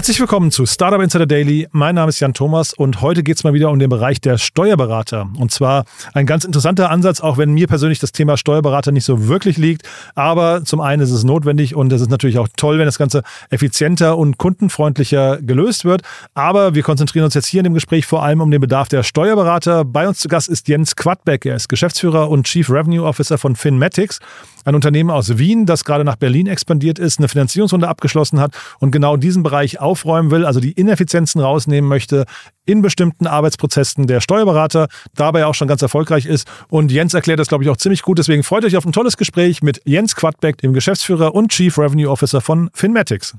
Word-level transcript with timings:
Herzlich 0.00 0.18
willkommen 0.18 0.50
zu 0.50 0.64
Startup 0.64 1.02
Insider 1.02 1.26
Daily. 1.26 1.68
Mein 1.72 1.94
Name 1.94 2.08
ist 2.08 2.20
Jan 2.20 2.32
Thomas 2.32 2.72
und 2.72 3.02
heute 3.02 3.22
geht 3.22 3.36
es 3.36 3.44
mal 3.44 3.52
wieder 3.52 3.70
um 3.70 3.78
den 3.78 3.90
Bereich 3.90 4.18
der 4.18 4.38
Steuerberater. 4.38 5.28
Und 5.38 5.50
zwar 5.50 5.84
ein 6.14 6.24
ganz 6.24 6.46
interessanter 6.46 6.88
Ansatz, 6.88 7.20
auch 7.20 7.36
wenn 7.36 7.52
mir 7.52 7.66
persönlich 7.66 7.98
das 7.98 8.10
Thema 8.10 8.38
Steuerberater 8.38 8.92
nicht 8.92 9.04
so 9.04 9.28
wirklich 9.28 9.58
liegt. 9.58 9.86
Aber 10.14 10.64
zum 10.64 10.80
einen 10.80 11.02
ist 11.02 11.10
es 11.10 11.22
notwendig 11.22 11.74
und 11.74 11.92
es 11.92 12.00
ist 12.00 12.08
natürlich 12.08 12.38
auch 12.38 12.48
toll, 12.56 12.78
wenn 12.78 12.86
das 12.86 12.96
Ganze 12.96 13.22
effizienter 13.50 14.16
und 14.16 14.38
kundenfreundlicher 14.38 15.36
gelöst 15.42 15.84
wird. 15.84 16.00
Aber 16.32 16.74
wir 16.74 16.82
konzentrieren 16.82 17.26
uns 17.26 17.34
jetzt 17.34 17.48
hier 17.48 17.60
in 17.60 17.64
dem 17.64 17.74
Gespräch 17.74 18.06
vor 18.06 18.22
allem 18.22 18.40
um 18.40 18.50
den 18.50 18.62
Bedarf 18.62 18.88
der 18.88 19.02
Steuerberater. 19.02 19.84
Bei 19.84 20.08
uns 20.08 20.20
zu 20.20 20.28
Gast 20.28 20.48
ist 20.48 20.66
Jens 20.66 20.96
Quadbeck. 20.96 21.44
Er 21.44 21.56
ist 21.56 21.68
Geschäftsführer 21.68 22.30
und 22.30 22.46
Chief 22.46 22.70
Revenue 22.70 23.04
Officer 23.04 23.36
von 23.36 23.54
Finmatics 23.54 24.18
ein 24.64 24.74
Unternehmen 24.74 25.10
aus 25.10 25.38
Wien, 25.38 25.66
das 25.66 25.84
gerade 25.84 26.04
nach 26.04 26.16
Berlin 26.16 26.46
expandiert 26.46 26.98
ist, 26.98 27.18
eine 27.18 27.28
Finanzierungsrunde 27.28 27.88
abgeschlossen 27.88 28.40
hat 28.40 28.54
und 28.78 28.90
genau 28.90 29.16
diesen 29.16 29.42
Bereich 29.42 29.80
aufräumen 29.90 30.30
will, 30.30 30.46
also 30.46 30.60
die 30.60 30.72
Ineffizienzen 30.72 31.40
rausnehmen 31.40 31.88
möchte 31.88 32.24
in 32.64 32.80
bestimmten 32.80 33.26
Arbeitsprozessen 33.26 34.06
der 34.06 34.20
Steuerberater, 34.20 34.86
dabei 35.16 35.46
auch 35.46 35.54
schon 35.54 35.66
ganz 35.66 35.82
erfolgreich 35.82 36.26
ist. 36.26 36.46
Und 36.68 36.92
Jens 36.92 37.12
erklärt 37.14 37.40
das, 37.40 37.48
glaube 37.48 37.64
ich, 37.64 37.70
auch 37.70 37.76
ziemlich 37.76 38.02
gut. 38.02 38.18
Deswegen 38.18 38.44
freut 38.44 38.64
euch 38.64 38.76
auf 38.76 38.86
ein 38.86 38.92
tolles 38.92 39.16
Gespräch 39.16 39.62
mit 39.62 39.80
Jens 39.84 40.14
Quadbeck, 40.14 40.58
dem 40.58 40.72
Geschäftsführer 40.72 41.34
und 41.34 41.50
Chief 41.50 41.76
Revenue 41.76 42.08
Officer 42.08 42.40
von 42.40 42.70
Finmatics. 42.72 43.34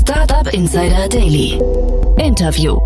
Startup 0.00 0.50
Insider 0.54 1.06
Daily. 1.08 1.60
Interview. 2.16 2.80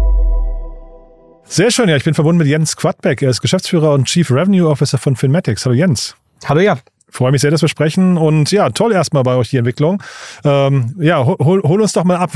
Sehr 1.45 1.71
schön, 1.71 1.89
ja, 1.89 1.97
ich 1.97 2.05
bin 2.05 2.15
verbunden 2.15 2.39
mit 2.39 2.49
Jens 2.49 2.77
Quadbeck. 2.77 3.23
Er 3.23 3.31
ist 3.31 3.41
Geschäftsführer 3.41 3.93
und 3.93 4.06
Chief 4.06 4.31
Revenue 4.31 4.69
Officer 4.69 4.99
von 4.99 5.17
Finmatics. 5.17 5.65
Hallo 5.65 5.75
Jens. 5.75 6.17
Hallo 6.47 6.61
ja. 6.61 6.78
Freue 7.13 7.31
mich 7.31 7.43
sehr, 7.43 7.51
dass 7.51 7.61
wir 7.61 7.69
sprechen 7.69 8.17
und 8.17 8.51
ja, 8.53 8.71
toll 8.71 8.91
erstmal 8.91 9.23
bei 9.23 9.37
euch 9.37 9.51
die 9.51 9.59
Entwicklung. 9.59 10.03
Ähm, 10.45 10.95
ja, 10.99 11.25
hol, 11.25 11.63
hol, 11.63 11.81
uns 11.83 11.93
doch 11.93 12.05
mal 12.05 12.17
ab, 12.17 12.31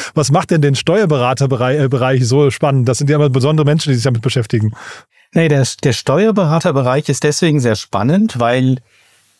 was 0.14 0.32
macht 0.32 0.50
denn 0.50 0.62
den 0.62 0.74
Steuerberaterbereich 0.74 2.26
so 2.26 2.50
spannend? 2.50 2.88
Das 2.88 2.96
sind 2.96 3.10
ja 3.10 3.16
immer 3.16 3.28
besondere 3.28 3.66
Menschen, 3.66 3.90
die 3.90 3.96
sich 3.96 4.04
damit 4.04 4.22
beschäftigen. 4.22 4.72
Nee, 5.34 5.48
der, 5.48 5.66
der 5.84 5.92
Steuerberaterbereich 5.92 7.10
ist 7.10 7.24
deswegen 7.24 7.60
sehr 7.60 7.76
spannend, 7.76 8.40
weil 8.40 8.78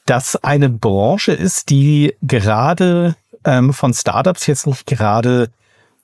das 0.05 0.37
eine 0.37 0.69
Branche 0.69 1.33
ist, 1.33 1.71
die 1.71 2.15
gerade 2.21 3.17
ähm, 3.45 3.73
von 3.73 3.95
Startups 3.95 4.47
jetzt 4.47 4.67
nicht 4.67 4.87
gerade, 4.87 5.49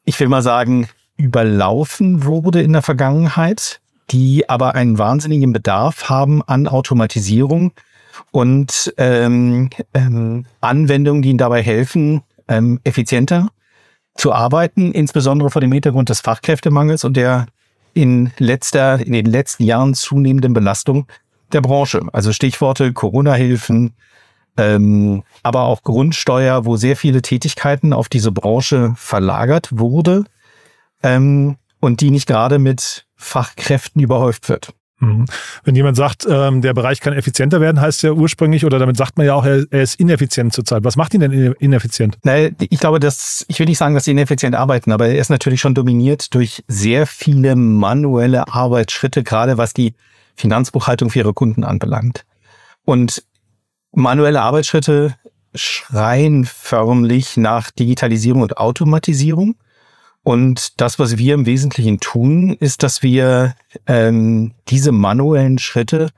ich 0.06 0.18
will 0.18 0.28
mal 0.28 0.42
sagen, 0.42 0.88
überlaufen 1.18 2.24
wurde 2.24 2.62
in 2.62 2.72
der 2.72 2.82
Vergangenheit, 2.82 3.80
die 4.10 4.48
aber 4.48 4.74
einen 4.74 4.96
wahnsinnigen 4.96 5.52
Bedarf 5.52 6.08
haben 6.08 6.42
an 6.42 6.68
Automatisierung 6.68 7.72
und 8.30 8.92
ähm, 8.96 9.70
ähm, 9.94 10.46
Anwendungen, 10.60 11.22
die 11.22 11.30
ihnen 11.30 11.38
dabei 11.38 11.62
helfen, 11.62 12.22
ähm, 12.48 12.80
effizienter 12.84 13.48
zu 14.14 14.32
arbeiten, 14.32 14.92
insbesondere 14.92 15.50
vor 15.50 15.60
dem 15.60 15.72
Hintergrund 15.72 16.08
des 16.08 16.20
Fachkräftemangels 16.20 17.04
und 17.04 17.16
der 17.16 17.46
in 17.94 18.32
letzter, 18.38 19.04
in 19.04 19.12
den 19.12 19.26
letzten 19.26 19.64
Jahren 19.64 19.94
zunehmenden 19.94 20.52
Belastung 20.52 21.06
der 21.52 21.60
Branche. 21.60 22.02
Also 22.12 22.32
Stichworte 22.32 22.92
Corona-Hilfen, 22.92 23.94
ähm, 24.56 25.22
aber 25.42 25.62
auch 25.62 25.82
Grundsteuer, 25.82 26.64
wo 26.64 26.76
sehr 26.76 26.96
viele 26.96 27.22
Tätigkeiten 27.22 27.92
auf 27.92 28.08
diese 28.08 28.32
Branche 28.32 28.92
verlagert 28.96 29.68
wurde 29.70 30.24
ähm, 31.02 31.56
und 31.80 32.00
die 32.00 32.10
nicht 32.10 32.26
gerade 32.26 32.58
mit 32.58 33.06
Fachkräften 33.16 34.02
überhäuft 34.02 34.48
wird. 34.48 34.72
Mhm. 35.00 35.26
Wenn 35.62 35.76
jemand 35.76 35.96
sagt, 35.96 36.26
ähm, 36.28 36.60
der 36.60 36.74
Bereich 36.74 37.00
kann 37.00 37.12
effizienter 37.12 37.60
werden, 37.60 37.80
heißt 37.80 38.02
ja 38.02 38.12
ursprünglich, 38.12 38.64
oder 38.64 38.78
damit 38.78 38.96
sagt 38.96 39.16
man 39.16 39.26
ja 39.26 39.34
auch, 39.34 39.44
er, 39.44 39.64
ist 39.70 40.00
ineffizient 40.00 40.52
zurzeit. 40.52 40.82
Was 40.84 40.96
macht 40.96 41.14
ihn 41.14 41.20
denn 41.20 41.32
ineffizient? 41.60 42.18
Na, 42.24 42.36
ich 42.58 42.80
glaube, 42.80 42.98
dass, 42.98 43.44
ich 43.48 43.58
will 43.60 43.66
nicht 43.66 43.78
sagen, 43.78 43.94
dass 43.94 44.04
sie 44.04 44.10
ineffizient 44.10 44.56
arbeiten, 44.56 44.90
aber 44.90 45.08
er 45.08 45.18
ist 45.18 45.30
natürlich 45.30 45.60
schon 45.60 45.74
dominiert 45.74 46.34
durch 46.34 46.64
sehr 46.66 47.06
viele 47.06 47.54
manuelle 47.54 48.48
Arbeitsschritte, 48.52 49.22
gerade 49.22 49.56
was 49.56 49.72
die 49.72 49.94
Finanzbuchhaltung 50.34 51.10
für 51.10 51.20
ihre 51.20 51.34
Kunden 51.34 51.64
anbelangt. 51.64 52.24
Und 52.84 53.22
manuelle 53.92 54.42
Arbeitsschritte 54.42 55.14
schreien 55.54 56.44
förmlich 56.44 57.36
nach 57.36 57.70
Digitalisierung 57.70 58.42
und 58.42 58.56
Automatisierung. 58.56 59.56
Und 60.28 60.78
das, 60.82 60.98
was 60.98 61.16
wir 61.16 61.32
im 61.32 61.46
Wesentlichen 61.46 62.00
tun, 62.00 62.50
ist, 62.50 62.82
dass 62.82 63.02
wir 63.02 63.54
ähm, 63.86 64.52
diese 64.68 64.92
manuellen 64.92 65.56
Schritte 65.56 66.10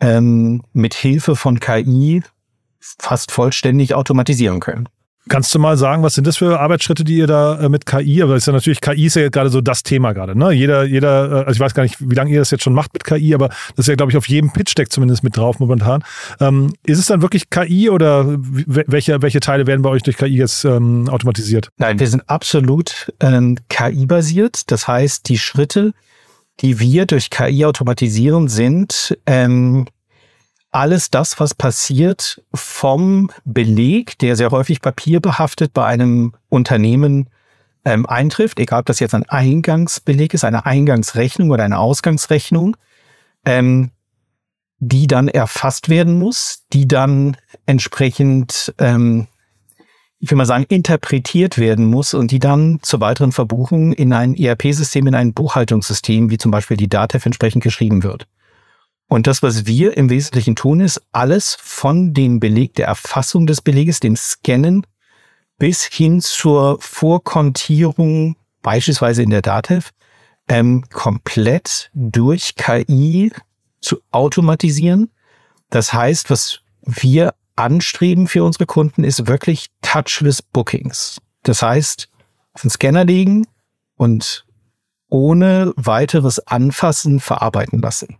ähm, 0.00 0.62
mit 0.72 0.94
Hilfe 0.94 1.36
von 1.36 1.60
KI 1.60 2.22
fast 2.80 3.30
vollständig 3.32 3.92
automatisieren 3.92 4.60
können. 4.60 4.88
Kannst 5.28 5.54
du 5.54 5.58
mal 5.58 5.78
sagen, 5.78 6.02
was 6.02 6.14
sind 6.14 6.26
das 6.26 6.36
für 6.36 6.60
Arbeitsschritte, 6.60 7.02
die 7.02 7.16
ihr 7.16 7.26
da 7.26 7.58
äh, 7.58 7.68
mit 7.70 7.86
KI, 7.86 8.22
aber 8.22 8.34
das 8.34 8.42
ist 8.42 8.46
ja 8.46 8.52
natürlich, 8.52 8.82
KI 8.82 9.06
ist 9.06 9.16
ja 9.16 9.30
gerade 9.30 9.48
so 9.48 9.62
das 9.62 9.82
Thema 9.82 10.12
gerade, 10.12 10.38
ne? 10.38 10.52
Jeder, 10.52 10.84
jeder, 10.84 11.30
äh, 11.30 11.34
also 11.44 11.52
ich 11.52 11.60
weiß 11.60 11.72
gar 11.72 11.82
nicht, 11.82 11.96
wie 11.98 12.14
lange 12.14 12.30
ihr 12.30 12.40
das 12.40 12.50
jetzt 12.50 12.62
schon 12.62 12.74
macht 12.74 12.92
mit 12.92 13.04
KI, 13.04 13.34
aber 13.34 13.48
das 13.48 13.78
ist 13.78 13.88
ja, 13.88 13.94
glaube 13.94 14.12
ich, 14.12 14.18
auf 14.18 14.28
jedem 14.28 14.52
Pitch-Deck 14.52 14.92
zumindest 14.92 15.24
mit 15.24 15.36
drauf 15.36 15.60
momentan. 15.60 16.04
Ähm, 16.40 16.74
ist 16.84 16.98
es 16.98 17.06
dann 17.06 17.22
wirklich 17.22 17.48
KI 17.48 17.88
oder 17.88 18.26
welche, 18.36 19.22
welche 19.22 19.40
Teile 19.40 19.66
werden 19.66 19.80
bei 19.80 19.88
euch 19.88 20.02
durch 20.02 20.18
KI 20.18 20.36
jetzt 20.36 20.64
ähm, 20.66 21.08
automatisiert? 21.08 21.70
Nein, 21.78 21.98
wir 21.98 22.06
sind 22.06 22.28
absolut 22.28 23.12
ähm, 23.20 23.56
KI-basiert. 23.70 24.70
Das 24.70 24.86
heißt, 24.86 25.28
die 25.28 25.38
Schritte, 25.38 25.94
die 26.60 26.80
wir 26.80 27.06
durch 27.06 27.30
KI 27.30 27.64
automatisieren, 27.64 28.48
sind 28.48 29.16
ähm, 29.26 29.86
alles 30.74 31.10
das, 31.10 31.38
was 31.38 31.54
passiert 31.54 32.42
vom 32.52 33.30
Beleg, 33.44 34.18
der 34.18 34.34
sehr 34.34 34.50
häufig 34.50 34.80
papierbehaftet 34.80 35.72
bei 35.72 35.84
einem 35.86 36.32
Unternehmen 36.48 37.30
ähm, 37.84 38.06
eintrifft, 38.06 38.58
egal 38.58 38.80
ob 38.80 38.86
das 38.86 38.98
jetzt 38.98 39.14
ein 39.14 39.28
Eingangsbeleg 39.28 40.34
ist, 40.34 40.44
eine 40.44 40.66
Eingangsrechnung 40.66 41.50
oder 41.50 41.62
eine 41.62 41.78
Ausgangsrechnung, 41.78 42.76
ähm, 43.44 43.90
die 44.78 45.06
dann 45.06 45.28
erfasst 45.28 45.88
werden 45.88 46.18
muss, 46.18 46.64
die 46.72 46.88
dann 46.88 47.36
entsprechend, 47.66 48.74
ähm, 48.78 49.28
ich 50.18 50.30
will 50.30 50.38
mal 50.38 50.44
sagen, 50.44 50.66
interpretiert 50.68 51.56
werden 51.56 51.84
muss 51.84 52.14
und 52.14 52.32
die 52.32 52.40
dann 52.40 52.80
zur 52.82 53.00
weiteren 53.00 53.30
Verbuchung 53.30 53.92
in 53.92 54.12
ein 54.12 54.34
ERP-System, 54.34 55.06
in 55.06 55.14
ein 55.14 55.34
Buchhaltungssystem, 55.34 56.30
wie 56.30 56.38
zum 56.38 56.50
Beispiel 56.50 56.76
die 56.76 56.88
DATEV 56.88 57.26
entsprechend 57.26 57.62
geschrieben 57.62 58.02
wird. 58.02 58.26
Und 59.14 59.28
das, 59.28 59.44
was 59.44 59.66
wir 59.66 59.96
im 59.96 60.10
Wesentlichen 60.10 60.56
tun, 60.56 60.80
ist 60.80 61.00
alles 61.12 61.56
von 61.60 62.14
dem 62.14 62.40
Beleg, 62.40 62.74
der 62.74 62.88
Erfassung 62.88 63.46
des 63.46 63.60
Beleges, 63.60 64.00
dem 64.00 64.16
Scannen, 64.16 64.84
bis 65.56 65.84
hin 65.84 66.20
zur 66.20 66.80
Vorkontierung, 66.80 68.34
beispielsweise 68.60 69.22
in 69.22 69.30
der 69.30 69.40
Datev, 69.40 69.90
ähm, 70.48 70.82
komplett 70.92 71.92
durch 71.94 72.56
KI 72.56 73.30
zu 73.80 74.00
automatisieren. 74.10 75.12
Das 75.70 75.92
heißt, 75.92 76.28
was 76.28 76.58
wir 76.82 77.34
anstreben 77.54 78.26
für 78.26 78.42
unsere 78.42 78.66
Kunden, 78.66 79.04
ist 79.04 79.28
wirklich 79.28 79.68
touchless 79.80 80.42
Bookings. 80.42 81.20
Das 81.44 81.62
heißt, 81.62 82.08
auf 82.52 82.62
den 82.62 82.70
Scanner 82.70 83.04
legen 83.04 83.46
und 83.94 84.44
ohne 85.08 85.72
weiteres 85.76 86.44
Anfassen 86.48 87.20
verarbeiten 87.20 87.80
lassen. 87.80 88.18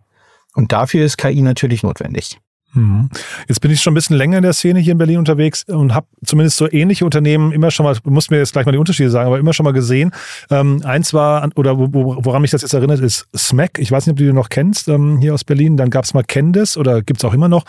Und 0.54 0.72
dafür 0.72 1.04
ist 1.04 1.18
KI 1.18 1.42
natürlich 1.42 1.82
notwendig. 1.82 2.38
Mhm. 2.74 3.08
Jetzt 3.48 3.60
bin 3.60 3.70
ich 3.70 3.80
schon 3.80 3.92
ein 3.92 3.94
bisschen 3.94 4.16
länger 4.16 4.38
in 4.38 4.42
der 4.42 4.52
Szene 4.52 4.80
hier 4.80 4.92
in 4.92 4.98
Berlin 4.98 5.18
unterwegs 5.18 5.64
und 5.64 5.94
habe 5.94 6.06
zumindest 6.24 6.56
so 6.56 6.70
ähnliche 6.70 7.04
Unternehmen 7.04 7.52
immer 7.52 7.70
schon 7.70 7.84
mal, 7.84 7.96
muss 8.04 8.30
mir 8.30 8.38
jetzt 8.38 8.52
gleich 8.52 8.66
mal 8.66 8.72
die 8.72 8.78
Unterschiede 8.78 9.10
sagen, 9.10 9.28
aber 9.28 9.38
immer 9.38 9.52
schon 9.52 9.64
mal 9.64 9.72
gesehen. 9.72 10.12
Ähm, 10.50 10.82
eins 10.84 11.14
war, 11.14 11.48
oder 11.54 11.78
woran 11.78 12.42
mich 12.42 12.50
das 12.50 12.62
jetzt 12.62 12.74
erinnert, 12.74 13.00
ist 13.00 13.28
Smack. 13.36 13.78
Ich 13.78 13.90
weiß 13.90 14.06
nicht, 14.06 14.12
ob 14.12 14.18
du 14.18 14.24
die 14.24 14.32
noch 14.32 14.48
kennst, 14.48 14.88
ähm, 14.88 15.18
hier 15.18 15.34
aus 15.34 15.44
Berlin. 15.44 15.76
Dann 15.76 15.90
gab 15.90 16.04
es 16.04 16.14
mal 16.14 16.24
Candice 16.24 16.76
oder 16.76 17.02
gibt 17.02 17.20
es 17.20 17.24
auch 17.24 17.34
immer 17.34 17.48
noch. 17.48 17.64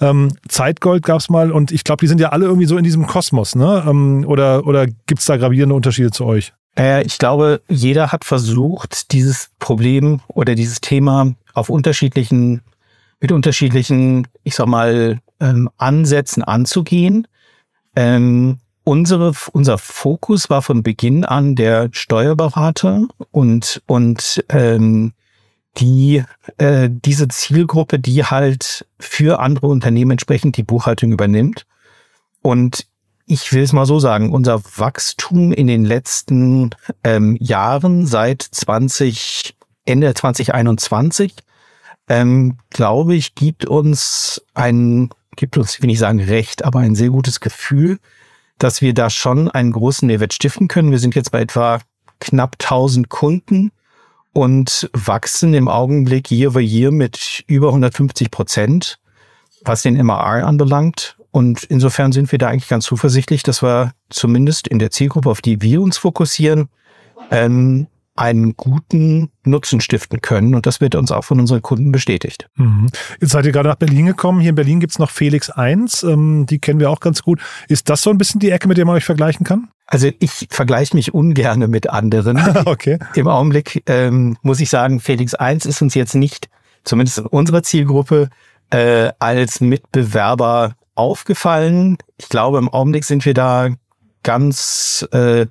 Ähm, 0.00 0.32
Zeitgold 0.48 1.04
gab 1.04 1.20
es 1.20 1.30
mal 1.30 1.52
und 1.52 1.70
ich 1.70 1.84
glaube, 1.84 2.00
die 2.00 2.08
sind 2.08 2.20
ja 2.20 2.30
alle 2.30 2.46
irgendwie 2.46 2.66
so 2.66 2.76
in 2.76 2.84
diesem 2.84 3.06
Kosmos, 3.06 3.54
ne? 3.54 3.84
Ähm, 3.86 4.24
oder 4.26 4.66
oder 4.66 4.86
gibt 4.86 5.20
es 5.20 5.26
da 5.26 5.36
gravierende 5.36 5.74
Unterschiede 5.74 6.10
zu 6.10 6.24
euch? 6.24 6.52
Äh, 6.78 7.02
ich 7.04 7.18
glaube, 7.18 7.60
jeder 7.68 8.12
hat 8.12 8.24
versucht, 8.24 9.12
dieses 9.12 9.50
Problem 9.58 10.20
oder 10.28 10.54
dieses 10.54 10.80
Thema 10.80 11.34
auf 11.52 11.68
unterschiedlichen, 11.68 12.62
mit 13.20 13.32
unterschiedlichen, 13.32 14.28
ich 14.44 14.54
sag 14.54 14.66
mal, 14.66 15.18
ähm, 15.40 15.68
Ansätzen 15.76 16.44
anzugehen. 16.44 17.26
Ähm, 17.96 18.58
unsere, 18.84 19.32
unser 19.52 19.76
Fokus 19.76 20.48
war 20.50 20.62
von 20.62 20.82
Beginn 20.82 21.24
an 21.24 21.56
der 21.56 21.88
Steuerberater 21.92 23.06
und, 23.32 23.82
und 23.86 24.44
ähm, 24.48 25.12
die 25.78 26.24
äh, 26.56 26.88
diese 26.90 27.28
Zielgruppe, 27.28 27.98
die 27.98 28.24
halt 28.24 28.86
für 28.98 29.40
andere 29.40 29.66
Unternehmen 29.68 30.12
entsprechend 30.12 30.56
die 30.56 30.62
Buchhaltung 30.62 31.12
übernimmt. 31.12 31.66
Und 32.42 32.86
ich 33.28 33.52
will 33.52 33.62
es 33.62 33.74
mal 33.74 33.84
so 33.84 33.98
sagen, 33.98 34.32
unser 34.32 34.62
Wachstum 34.76 35.52
in 35.52 35.66
den 35.66 35.84
letzten 35.84 36.70
ähm, 37.04 37.36
Jahren 37.38 38.06
seit 38.06 38.42
20, 38.42 39.54
Ende 39.84 40.14
2021, 40.14 41.34
ähm, 42.08 42.56
glaube 42.70 43.14
ich, 43.14 43.34
gibt 43.34 43.66
uns 43.66 44.42
ein, 44.54 45.10
gibt 45.36 45.58
uns, 45.58 45.80
will 45.82 45.90
ich 45.90 45.98
sagen, 45.98 46.20
recht, 46.20 46.64
aber 46.64 46.78
ein 46.80 46.94
sehr 46.94 47.10
gutes 47.10 47.40
Gefühl, 47.40 47.98
dass 48.56 48.80
wir 48.80 48.94
da 48.94 49.10
schon 49.10 49.50
einen 49.50 49.72
großen 49.72 50.06
Mehrwert 50.06 50.32
stiften 50.32 50.66
können. 50.66 50.90
Wir 50.90 50.98
sind 50.98 51.14
jetzt 51.14 51.30
bei 51.30 51.42
etwa 51.42 51.80
knapp 52.20 52.56
1000 52.58 53.10
Kunden 53.10 53.72
und 54.32 54.88
wachsen 54.94 55.52
im 55.52 55.68
Augenblick 55.68 56.30
year 56.30 56.48
over 56.48 56.60
year 56.60 56.90
mit 56.90 57.44
über 57.46 57.68
150 57.68 58.30
Prozent, 58.30 58.98
was 59.64 59.82
den 59.82 59.98
MRR 59.98 60.46
anbelangt. 60.46 61.17
Und 61.30 61.64
insofern 61.64 62.12
sind 62.12 62.32
wir 62.32 62.38
da 62.38 62.48
eigentlich 62.48 62.68
ganz 62.68 62.84
zuversichtlich, 62.84 63.42
dass 63.42 63.62
wir 63.62 63.92
zumindest 64.08 64.66
in 64.68 64.78
der 64.78 64.90
Zielgruppe, 64.90 65.30
auf 65.30 65.42
die 65.42 65.60
wir 65.60 65.82
uns 65.82 65.98
fokussieren, 65.98 66.68
ähm, 67.30 67.86
einen 68.18 68.56
guten 68.56 69.30
Nutzen 69.44 69.80
stiften 69.80 70.20
können. 70.20 70.54
Und 70.54 70.66
das 70.66 70.80
wird 70.80 70.96
uns 70.96 71.12
auch 71.12 71.24
von 71.24 71.38
unseren 71.38 71.62
Kunden 71.62 71.92
bestätigt. 71.92 72.48
Mhm. 72.56 72.88
Jetzt 73.20 73.30
seid 73.30 73.46
ihr 73.46 73.52
gerade 73.52 73.68
nach 73.68 73.76
Berlin 73.76 74.06
gekommen. 74.06 74.40
Hier 74.40 74.50
in 74.50 74.56
Berlin 74.56 74.80
gibt's 74.80 74.98
noch 74.98 75.10
Felix 75.10 75.50
1. 75.50 76.02
Ähm, 76.02 76.44
die 76.46 76.58
kennen 76.58 76.80
wir 76.80 76.90
auch 76.90 77.00
ganz 77.00 77.22
gut. 77.22 77.40
Ist 77.68 77.88
das 77.88 78.02
so 78.02 78.10
ein 78.10 78.18
bisschen 78.18 78.40
die 78.40 78.50
Ecke, 78.50 78.66
mit 78.66 78.76
der 78.76 78.86
man 78.86 78.96
euch 78.96 79.04
vergleichen 79.04 79.44
kann? 79.46 79.68
Also 79.86 80.10
ich 80.18 80.48
vergleiche 80.50 80.96
mich 80.96 81.14
ungerne 81.14 81.68
mit 81.68 81.88
anderen. 81.88 82.38
okay. 82.66 82.98
Im 83.14 83.28
Augenblick 83.28 83.84
ähm, 83.86 84.36
muss 84.42 84.58
ich 84.58 84.68
sagen, 84.68 84.98
Felix 84.98 85.34
1 85.34 85.64
ist 85.64 85.80
uns 85.80 85.94
jetzt 85.94 86.14
nicht, 86.14 86.48
zumindest 86.82 87.18
in 87.18 87.26
unserer 87.26 87.62
Zielgruppe, 87.62 88.30
äh, 88.70 89.12
als 89.20 89.60
Mitbewerber 89.60 90.74
aufgefallen. 90.98 91.98
Ich 92.16 92.28
glaube, 92.28 92.58
im 92.58 92.68
Augenblick 92.68 93.04
sind 93.04 93.24
wir 93.24 93.34
da 93.34 93.70
ganz 94.22 95.06
äh, 95.12 95.46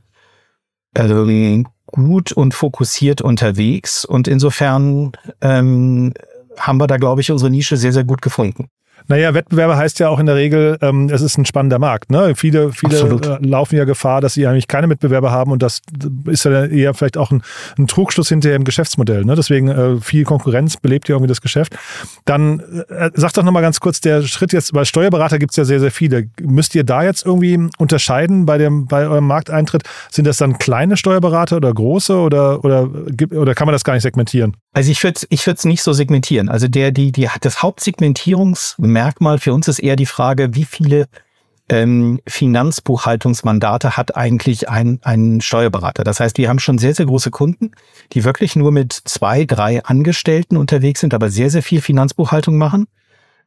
ähm, 0.96 1.68
gut 1.86 2.32
und 2.32 2.54
fokussiert 2.54 3.22
unterwegs 3.22 4.04
und 4.06 4.28
insofern 4.28 5.14
ähm, 5.42 6.14
haben 6.58 6.80
wir 6.80 6.88
da, 6.88 6.98
glaube 6.98 7.22
ich, 7.22 7.32
unsere 7.32 7.50
Nische 7.50 7.78
sehr, 7.78 7.94
sehr 7.94 8.04
gut 8.04 8.22
gefunden. 8.22 8.70
Naja, 9.08 9.34
Wettbewerber 9.34 9.78
heißt 9.78 10.00
ja 10.00 10.10
auch 10.10 10.20
in 10.20 10.26
der 10.26 10.36
Regel, 10.36 10.78
ähm, 10.82 11.10
es 11.10 11.22
ist 11.22 11.38
ein 11.38 11.46
spannender 11.46 11.80
Markt. 11.80 12.12
Ne? 12.12 12.34
Viele, 12.36 12.72
viele 12.72 12.98
äh, 12.98 13.46
laufen 13.46 13.76
ja 13.76 13.86
Gefahr, 13.86 14.22
dass 14.22 14.34
sie 14.34 14.46
eigentlich 14.48 14.68
keine 14.68 14.88
Mitbewerber 14.88 15.32
haben 15.32 15.52
und 15.52 15.64
das 15.64 15.82
ist 16.26 16.46
ja 16.46 16.66
eher 16.66 16.94
vielleicht 16.94 17.18
auch 17.18 17.32
ein, 17.32 17.42
ein 17.78 17.88
Trugschluss 17.88 18.30
hinterher 18.30 18.56
im 18.56 18.64
Geschäftsmodell. 18.64 19.24
Ne? 19.24 19.36
Deswegen 19.36 19.70
äh, 19.70 20.02
viel 20.02 20.26
Konkurrenz 20.26 20.78
belebt 20.78 21.08
ja 21.08 21.16
irgendwie 21.16 21.30
das 21.30 21.42
Geschäft. 21.42 21.76
Dann 22.26 22.60
äh, 22.90 23.12
sag 23.14 23.34
doch 23.34 23.44
nochmal 23.44 23.62
ganz 23.62 23.80
kurz, 23.80 24.02
der 24.02 24.24
Schritt 24.24 24.52
jetzt, 24.52 24.74
bei 24.74 24.84
Steuerberater 24.84 25.40
gibt 25.40 25.52
es 25.52 25.58
ja 25.58 25.66
sehr, 25.66 25.80
sehr 25.80 25.92
viele. 25.92 26.30
Müsst 26.42 26.76
ihr 26.76 26.84
da 26.84 27.04
jetzt 27.04 27.26
irgendwie 27.26 27.70
unterscheiden 27.78 28.46
bei, 28.46 28.58
dem, 28.58 28.88
bei 28.88 29.08
eurem 29.08 29.28
Markteintritt? 29.28 29.84
Sind 30.12 30.28
das 30.28 30.38
dann 30.38 30.58
kleine 30.58 30.98
Steuerberater 30.98 31.58
oder 31.58 31.74
große 31.74 32.18
oder, 32.18 32.64
oder, 32.64 32.90
oder 33.32 33.56
kann 33.56 33.68
man 33.68 33.74
das 33.74 33.84
gar 33.84 33.94
nicht 33.94 34.04
segmentieren? 34.04 34.56
Also 34.78 34.92
ich 34.92 35.04
würde 35.04 35.22
ich 35.30 35.48
würde 35.48 35.58
es 35.58 35.66
nicht 35.66 35.82
so 35.82 35.92
segmentieren. 35.92 36.50
Also 36.50 36.68
der 36.68 36.92
die 36.92 37.12
die 37.12 37.28
das 37.42 37.64
Hauptsegmentierungsmerkmal 37.64 39.40
für 39.40 39.52
uns 39.52 39.68
ist 39.68 39.80
eher 39.80 39.96
die 39.96 40.06
Frage, 40.06 40.54
wie 40.54 40.66
viele 40.66 41.08
ähm, 41.68 42.20
Finanzbuchhaltungsmandate 42.28 43.98
hat 43.98 44.16
eigentlich 44.16 44.70
ein, 44.70 45.00
ein 45.02 45.42
Steuerberater. 45.42 46.04
Das 46.04 46.20
heißt, 46.20 46.38
wir 46.38 46.48
haben 46.48 46.60
schon 46.60 46.78
sehr, 46.78 46.94
sehr 46.94 47.08
große 47.08 47.32
Kunden, 47.32 47.72
die 48.14 48.24
wirklich 48.24 48.56
nur 48.56 48.72
mit 48.72 48.94
zwei, 48.94 49.46
drei 49.46 49.84
Angestellten 49.84 50.58
unterwegs 50.58 51.00
sind, 51.00 51.16
aber 51.16 51.32
sehr, 51.32 51.50
sehr 51.50 51.64
viel 51.64 51.82
Finanzbuchhaltung 51.82 52.56
machen. 52.56 52.86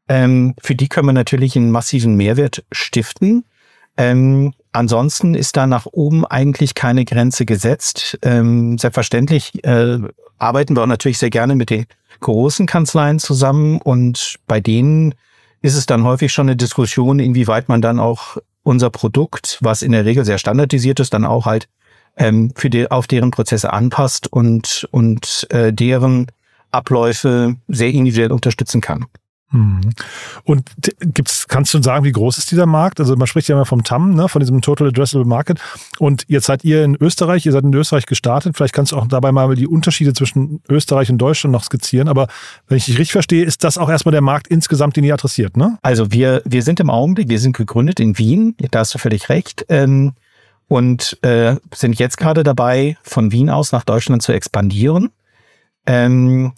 Ähm, 0.09 0.57
für 0.61 0.75
die 0.75 0.89
können 0.89 1.07
wir 1.07 1.13
natürlich 1.13 1.55
einen 1.55 1.71
massiven 1.71 2.17
Mehrwert 2.17 2.65
stiften. 2.73 3.45
Ähm, 3.97 4.53
ansonsten 4.73 5.37
ist 5.37 5.57
da 5.57 5.69
nach 5.69 5.87
oben 5.87 6.27
eigentlich 6.27 6.75
keine 6.75 7.05
Grenze 7.05 7.47
gesetzt. 7.47 8.19
Ähm, 8.23 8.79
selbstverständlich 8.79 9.65
äh, 9.65 10.01
arbeiten 10.41 10.77
wir 10.77 10.83
auch 10.83 10.87
natürlich 10.87 11.19
sehr 11.19 11.31
gerne 11.31 11.55
mit 11.55 11.71
den 11.71 11.87
großen 12.21 12.67
Kanzleien 12.67 13.19
zusammen 13.19 13.81
und 13.81 14.37
bei 14.47 14.61
denen 14.61 15.15
ist 15.63 15.77
es 15.77 15.87
dann 15.87 16.05
häufig 16.05 16.33
schon 16.33 16.49
eine 16.49 16.57
Diskussion, 16.57 17.19
inwieweit 17.19 17.69
man 17.69 17.83
dann 17.83 17.99
auch 17.99 18.39
unser 18.63 18.91
Produkt, 18.91 19.59
was 19.61 19.83
in 19.83 19.93
der 19.93 20.05
Regel 20.05 20.25
sehr 20.25 20.39
standardisiert 20.39 21.01
ist, 21.01 21.15
dann 21.15 21.25
auch 21.25 21.47
halt 21.47 21.69
ähm, 22.17 22.53
für 22.57 22.71
die, 22.71 22.91
auf 22.91 23.07
deren 23.07 23.31
Prozesse 23.31 23.73
anpasst 23.73 24.33
und, 24.33 24.89
und 24.91 25.47
äh, 25.51 25.73
deren 25.73 26.27
Abläufe 26.71 27.57
sehr 27.69 27.91
individuell 27.91 28.33
unterstützen 28.33 28.81
kann. 28.81 29.07
Mhm. 29.53 29.81
Und 30.45 30.71
gibt's, 31.01 31.49
kannst 31.49 31.75
du 31.75 31.83
sagen, 31.83 32.05
wie 32.05 32.13
groß 32.13 32.39
ist 32.39 32.51
dieser 32.51 32.67
Markt? 32.67 33.01
Also 33.01 33.17
man 33.17 33.27
spricht 33.27 33.49
ja 33.49 33.57
immer 33.57 33.67
vom 33.67 33.83
TAM, 33.83 34.15
ne, 34.15 34.29
von 34.29 34.41
diesem 34.41 34.61
Total 34.61 34.89
Addressable 34.89 35.27
Market. 35.27 35.59
Und 35.99 36.25
jetzt 36.29 36.47
seid 36.47 36.65
ihr 36.65 36.85
in 36.85 36.97
Österreich, 37.01 37.47
ihr 37.47 37.53
seid 37.53 37.65
in 37.65 37.75
Österreich 37.75 38.07
gestartet. 38.07 38.57
Vielleicht 38.57 38.75
kannst 38.75 38.93
du 38.93 38.97
auch 38.97 39.09
dabei 39.09 39.33
mal 39.33 39.55
die 39.57 39.67
Unterschiede 39.67 40.13
zwischen 40.13 40.63
Österreich 40.69 41.11
und 41.11 41.19
Deutschland 41.19 41.53
noch 41.53 41.65
skizzieren. 41.65 42.09
Aber 42.09 42.29
wenn 42.69 42.77
ich 42.77 42.85
dich 42.85 42.99
richtig 42.99 43.13
verstehe, 43.13 43.45
ist 43.45 43.65
das 43.65 43.77
auch 43.77 43.89
erstmal 43.89 44.13
der 44.13 44.21
Markt 44.21 44.47
insgesamt, 44.47 44.97
den 44.97 45.05
ihr 45.05 45.15
adressiert, 45.15 45.57
ne? 45.57 45.79
Also 45.83 46.13
wir, 46.13 46.43
wir 46.45 46.63
sind 46.63 46.79
im 46.79 46.91
Augenblick, 46.91 47.29
wir 47.29 47.41
sind 47.41 47.57
gegründet 47.57 47.99
in 47.99 48.19
Wien, 48.19 48.55
da 48.71 48.81
hast 48.81 48.95
du 48.95 48.99
völlig 48.99 49.29
recht. 49.29 49.67
Ähm, 49.69 50.13
und 50.69 51.19
äh, 51.23 51.57
sind 51.75 51.99
jetzt 51.99 52.17
gerade 52.17 52.45
dabei, 52.45 52.97
von 53.03 53.33
Wien 53.33 53.51
aus 53.51 53.73
nach 53.73 53.83
Deutschland 53.83 54.23
zu 54.23 54.31
expandieren. 54.31 55.11
Ähm, 55.85 56.53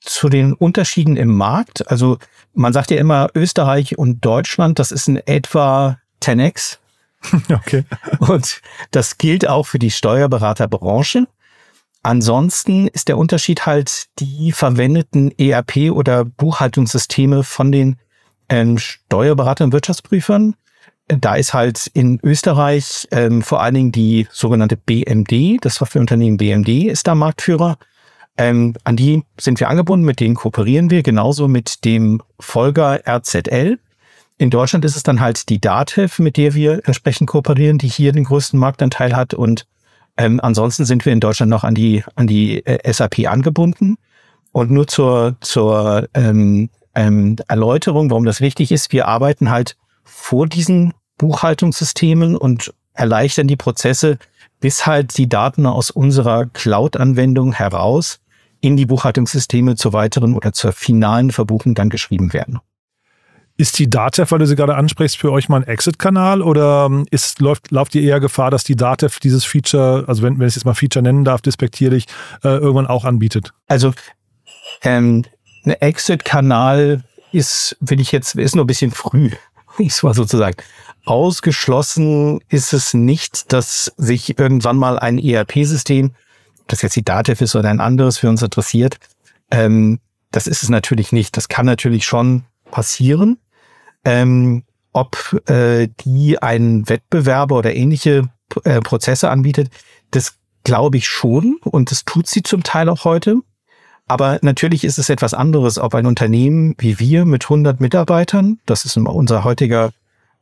zu 0.00 0.28
den 0.28 0.52
Unterschieden 0.52 1.16
im 1.16 1.36
Markt. 1.36 1.88
Also 1.90 2.18
man 2.54 2.72
sagt 2.72 2.90
ja 2.90 2.96
immer 2.98 3.28
Österreich 3.34 3.98
und 3.98 4.24
Deutschland, 4.24 4.78
das 4.78 4.92
ist 4.92 5.08
in 5.08 5.16
etwa 5.16 5.98
10x. 6.22 6.78
Okay. 7.52 7.84
Und 8.18 8.62
das 8.92 9.18
gilt 9.18 9.46
auch 9.46 9.66
für 9.66 9.78
die 9.78 9.90
Steuerberaterbranche. 9.90 11.26
Ansonsten 12.02 12.88
ist 12.88 13.08
der 13.08 13.18
Unterschied 13.18 13.66
halt 13.66 14.06
die 14.18 14.52
verwendeten 14.52 15.30
ERP 15.38 15.90
oder 15.92 16.24
Buchhaltungssysteme 16.24 17.44
von 17.44 17.72
den 17.72 17.98
ähm, 18.48 18.78
Steuerberatern 18.78 19.66
und 19.66 19.72
Wirtschaftsprüfern. 19.72 20.54
Da 21.08 21.34
ist 21.34 21.52
halt 21.52 21.88
in 21.92 22.20
Österreich 22.22 23.06
ähm, 23.10 23.42
vor 23.42 23.60
allen 23.60 23.74
Dingen 23.74 23.92
die 23.92 24.28
sogenannte 24.30 24.76
BMD, 24.76 25.62
das 25.62 25.74
Softwareunternehmen 25.74 26.38
BMD 26.38 26.86
ist 26.86 27.06
da 27.06 27.14
Marktführer. 27.14 27.76
Ähm, 28.36 28.74
an 28.84 28.96
die 28.96 29.22
sind 29.38 29.60
wir 29.60 29.68
angebunden, 29.68 30.06
mit 30.06 30.20
denen 30.20 30.34
kooperieren 30.34 30.90
wir, 30.90 31.02
genauso 31.02 31.48
mit 31.48 31.84
dem 31.84 32.22
Folger 32.38 33.00
RZL. 33.06 33.78
In 34.38 34.50
Deutschland 34.50 34.84
ist 34.84 34.96
es 34.96 35.02
dann 35.02 35.20
halt 35.20 35.48
die 35.50 35.60
DATEV, 35.60 36.18
mit 36.20 36.36
der 36.38 36.54
wir 36.54 36.80
entsprechend 36.86 37.28
kooperieren, 37.28 37.76
die 37.76 37.88
hier 37.88 38.12
den 38.12 38.24
größten 38.24 38.58
Marktanteil 38.58 39.14
hat. 39.14 39.34
Und 39.34 39.66
ähm, 40.16 40.40
ansonsten 40.42 40.86
sind 40.86 41.04
wir 41.04 41.12
in 41.12 41.20
Deutschland 41.20 41.50
noch 41.50 41.64
an 41.64 41.74
die, 41.74 42.02
an 42.14 42.26
die 42.26 42.64
äh, 42.64 42.90
SAP 42.90 43.28
angebunden. 43.28 43.96
Und 44.52 44.70
nur 44.70 44.86
zur, 44.86 45.36
zur 45.40 46.08
ähm, 46.14 46.70
ähm, 46.94 47.36
Erläuterung, 47.48 48.10
warum 48.10 48.24
das 48.24 48.40
wichtig 48.40 48.72
ist, 48.72 48.92
wir 48.92 49.06
arbeiten 49.06 49.50
halt 49.50 49.76
vor 50.04 50.46
diesen 50.46 50.94
Buchhaltungssystemen 51.18 52.36
und 52.36 52.72
erleichtern 52.94 53.46
die 53.46 53.56
Prozesse, 53.56 54.18
bis 54.60 54.86
halt 54.86 55.16
die 55.16 55.28
Daten 55.28 55.66
aus 55.66 55.90
unserer 55.90 56.46
Cloud-Anwendung 56.46 57.52
heraus 57.52 58.20
in 58.60 58.76
die 58.76 58.86
Buchhaltungssysteme 58.86 59.74
zur 59.74 59.92
weiteren 59.92 60.34
oder 60.34 60.52
zur 60.52 60.72
finalen 60.72 61.30
Verbuchung 61.30 61.74
dann 61.74 61.88
geschrieben 61.88 62.32
werden. 62.32 62.60
Ist 63.56 63.78
die 63.78 63.90
DATEV, 63.90 64.30
weil 64.30 64.38
du 64.38 64.46
sie 64.46 64.56
gerade 64.56 64.74
ansprichst, 64.74 65.18
für 65.18 65.32
euch 65.32 65.48
mal 65.48 65.58
ein 65.58 65.66
Exit-Kanal 65.66 66.40
oder 66.40 66.86
ähm, 66.86 67.06
ist, 67.10 67.40
läuft, 67.40 67.70
lauft 67.70 67.94
ihr 67.94 68.02
eher 68.02 68.20
Gefahr, 68.20 68.50
dass 68.50 68.64
die 68.64 68.76
DATEV 68.76 69.18
dieses 69.20 69.44
Feature, 69.44 70.04
also 70.06 70.22
wenn, 70.22 70.38
wenn 70.38 70.46
ich 70.46 70.52
es 70.52 70.54
jetzt 70.56 70.64
mal 70.64 70.74
Feature 70.74 71.02
nennen 71.02 71.24
darf, 71.24 71.42
despektierlich, 71.42 72.06
äh, 72.42 72.48
irgendwann 72.48 72.86
auch 72.86 73.04
anbietet? 73.04 73.52
Also 73.66 73.92
ähm, 74.82 75.24
ein 75.64 75.72
Exit-Kanal 75.72 77.04
ist, 77.32 77.76
will 77.80 78.00
ich 78.00 78.12
jetzt, 78.12 78.34
ist 78.34 78.56
nur 78.56 78.64
ein 78.64 78.66
bisschen 78.66 78.92
früh, 78.92 79.30
ich 79.78 80.02
mal 80.02 80.14
sozusagen. 80.14 80.56
Ausgeschlossen 81.10 82.40
ist 82.48 82.72
es 82.72 82.94
nicht, 82.94 83.52
dass 83.52 83.92
sich 83.96 84.38
irgendwann 84.38 84.76
mal 84.76 84.96
ein 84.96 85.18
ERP-System 85.18 86.12
das 86.68 86.82
jetzt 86.82 86.94
die 86.94 87.04
Datev 87.04 87.42
ist 87.42 87.56
oder 87.56 87.68
ein 87.68 87.80
anderes 87.80 88.18
für 88.18 88.28
uns 88.28 88.42
interessiert. 88.42 88.98
Ähm, 89.50 89.98
das 90.30 90.46
ist 90.46 90.62
es 90.62 90.68
natürlich 90.68 91.10
nicht. 91.10 91.36
Das 91.36 91.48
kann 91.48 91.66
natürlich 91.66 92.04
schon 92.04 92.44
passieren. 92.70 93.38
Ähm, 94.04 94.62
ob 94.92 95.40
äh, 95.48 95.88
die 96.04 96.40
einen 96.40 96.88
Wettbewerber 96.88 97.56
oder 97.56 97.74
ähnliche 97.74 98.28
äh, 98.62 98.80
Prozesse 98.80 99.30
anbietet, 99.30 99.70
das 100.12 100.34
glaube 100.62 100.96
ich 100.96 101.08
schon 101.08 101.56
und 101.64 101.90
das 101.90 102.04
tut 102.04 102.28
sie 102.28 102.44
zum 102.44 102.62
Teil 102.62 102.88
auch 102.88 103.04
heute. 103.04 103.40
Aber 104.06 104.38
natürlich 104.42 104.84
ist 104.84 104.98
es 104.98 105.08
etwas 105.08 105.34
anderes, 105.34 105.76
ob 105.76 105.94
ein 105.96 106.06
Unternehmen 106.06 106.76
wie 106.78 107.00
wir 107.00 107.24
mit 107.24 107.46
100 107.46 107.80
Mitarbeitern, 107.80 108.60
das 108.64 108.84
ist 108.84 108.96
unser 108.96 109.42
heutiger 109.42 109.90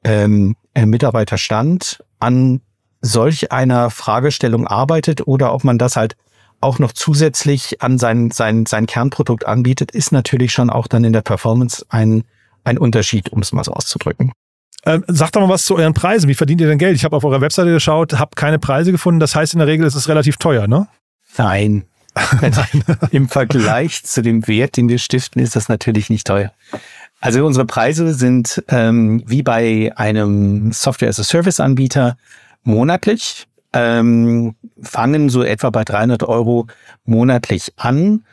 ähm, 0.05 0.57
äh, 0.75 0.87
Mitarbeiterstand, 0.87 2.05
an 2.19 2.61
solch 3.01 3.53
einer 3.53 3.91
Fragestellung 3.91 4.67
arbeitet 4.67 5.27
oder 5.27 5.53
ob 5.53 5.65
man 5.65 5.79
das 5.79 5.97
halt 5.97 6.17
auch 6.61 6.79
noch 6.79 6.93
zusätzlich 6.93 7.81
an 7.83 7.99
sein, 7.99 8.31
sein, 8.31 8.67
sein 8.67 8.87
Kernprodukt 8.87 9.47
anbietet, 9.47 9.93
ist 9.93 10.11
natürlich 10.11 10.53
schon 10.53 10.71
auch 10.71 10.89
dann 10.89 11.05
in 11.05 11.13
der 11.13 11.23
Performance 11.23 11.87
ein, 11.89 12.25
ein 12.65 12.79
Unterschied, 12.79 13.31
um 13.31 13.41
es 13.41 13.53
mal 13.53 13.63
so 13.63 13.73
auszudrücken. 13.73 14.33
Ähm, 14.85 15.05
sagt 15.07 15.37
doch 15.37 15.41
mal 15.41 15.49
was 15.49 15.65
zu 15.65 15.77
euren 15.77 15.95
Preisen. 15.95 16.29
Wie 16.29 16.35
verdient 16.35 16.61
ihr 16.61 16.67
denn 16.67 16.79
Geld? 16.79 16.97
Ich 16.97 17.05
habe 17.05 17.17
auf 17.17 17.25
eurer 17.25 17.41
Webseite 17.41 17.71
geschaut, 17.71 18.19
habe 18.19 18.31
keine 18.35 18.59
Preise 18.59 18.93
gefunden. 18.93 19.21
Das 19.21 19.35
heißt, 19.35 19.53
in 19.53 19.59
der 19.59 19.69
Regel 19.69 19.87
ist 19.87 19.95
es 19.95 20.09
relativ 20.09 20.37
teuer, 20.37 20.67
ne? 20.67 20.89
Nein. 21.37 21.85
Im 23.11 23.29
Vergleich 23.29 24.03
zu 24.05 24.23
dem 24.23 24.47
Wert, 24.49 24.77
den 24.77 24.89
wir 24.89 24.99
stiften, 24.99 25.41
ist 25.41 25.55
das 25.57 25.69
natürlich 25.69 26.11
nicht 26.11 26.27
teuer. 26.27 26.53
Also 27.21 27.45
unsere 27.45 27.67
Preise 27.67 28.15
sind 28.15 28.63
ähm, 28.69 29.23
wie 29.27 29.43
bei 29.43 29.93
einem 29.97 30.73
Software-as-a-Service-Anbieter 30.73 32.17
monatlich, 32.63 33.47
ähm, 33.73 34.55
fangen 34.81 35.29
so 35.29 35.43
etwa 35.43 35.71
bei 35.71 35.85
300 35.85 36.23
Euro 36.23 36.67
monatlich 37.05 37.73
an 37.77 38.25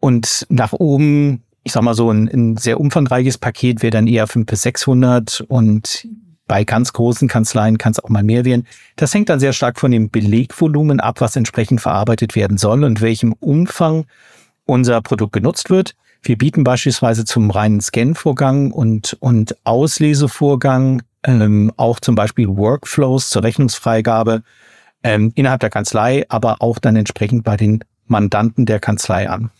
und 0.00 0.46
nach 0.48 0.72
oben, 0.72 1.44
ich 1.62 1.72
sag 1.72 1.82
mal 1.82 1.94
so, 1.94 2.10
ein, 2.10 2.28
ein 2.28 2.56
sehr 2.56 2.80
umfangreiches 2.80 3.38
Paket 3.38 3.82
wäre 3.82 3.92
dann 3.92 4.08
eher 4.08 4.26
500 4.26 4.50
bis 4.50 4.62
600 4.62 5.44
und 5.48 6.08
bei 6.48 6.64
ganz 6.64 6.92
großen 6.92 7.28
Kanzleien 7.28 7.78
kann 7.78 7.92
es 7.92 8.02
auch 8.02 8.08
mal 8.08 8.24
mehr 8.24 8.44
werden. 8.44 8.66
Das 8.96 9.14
hängt 9.14 9.28
dann 9.28 9.40
sehr 9.40 9.52
stark 9.52 9.78
von 9.78 9.92
dem 9.92 10.10
Belegvolumen 10.10 11.00
ab, 11.00 11.20
was 11.20 11.36
entsprechend 11.36 11.80
verarbeitet 11.80 12.34
werden 12.34 12.58
soll 12.58 12.84
und 12.84 13.00
welchem 13.00 13.32
Umfang 13.34 14.04
unser 14.66 15.00
Produkt 15.00 15.32
genutzt 15.32 15.70
wird. 15.70 15.94
Wir 16.22 16.38
bieten 16.38 16.62
beispielsweise 16.62 17.24
zum 17.24 17.50
reinen 17.50 17.80
Scan-Vorgang 17.80 18.70
und, 18.70 19.16
und 19.20 19.56
Auslesevorgang 19.64 21.02
ähm, 21.24 21.72
auch 21.76 21.98
zum 21.98 22.14
Beispiel 22.14 22.48
Workflows 22.48 23.28
zur 23.28 23.42
Rechnungsfreigabe 23.42 24.42
ähm, 25.02 25.32
innerhalb 25.34 25.60
der 25.60 25.70
Kanzlei, 25.70 26.24
aber 26.28 26.56
auch 26.60 26.78
dann 26.78 26.96
entsprechend 26.96 27.42
bei 27.42 27.56
den 27.56 27.84
Mandanten 28.06 28.66
der 28.66 28.78
Kanzlei 28.78 29.28
an. 29.28 29.50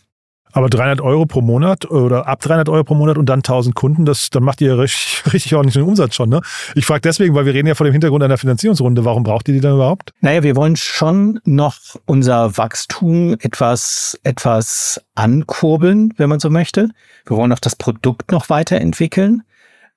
Aber 0.52 0.68
300 0.68 1.00
Euro 1.00 1.26
pro 1.26 1.40
Monat 1.40 1.90
oder 1.90 2.26
ab 2.26 2.40
300 2.40 2.68
Euro 2.68 2.84
pro 2.84 2.94
Monat 2.94 3.18
und 3.18 3.26
dann 3.26 3.40
1000 3.40 3.74
Kunden, 3.74 4.04
das, 4.04 4.30
dann 4.30 4.42
macht 4.42 4.60
ihr 4.60 4.78
richtig, 4.78 5.22
richtig 5.32 5.54
ordentlichen 5.54 5.82
Umsatz 5.82 6.14
schon. 6.14 6.28
Ne? 6.28 6.40
Ich 6.74 6.86
frage 6.86 7.00
deswegen, 7.00 7.34
weil 7.34 7.46
wir 7.46 7.54
reden 7.54 7.68
ja 7.68 7.74
vor 7.74 7.84
dem 7.84 7.92
Hintergrund 7.92 8.22
einer 8.22 8.38
Finanzierungsrunde. 8.38 9.04
Warum 9.04 9.22
braucht 9.22 9.48
ihr 9.48 9.54
die 9.54 9.60
dann 9.60 9.74
überhaupt? 9.74 10.12
Naja, 10.20 10.42
wir 10.42 10.54
wollen 10.56 10.76
schon 10.76 11.40
noch 11.44 11.76
unser 12.06 12.56
Wachstum 12.56 13.34
etwas, 13.40 14.18
etwas 14.22 15.02
ankurbeln, 15.14 16.14
wenn 16.16 16.28
man 16.28 16.40
so 16.40 16.50
möchte. 16.50 16.90
Wir 17.26 17.36
wollen 17.36 17.52
auch 17.52 17.58
das 17.58 17.76
Produkt 17.76 18.30
noch 18.30 18.50
weiterentwickeln. 18.50 19.42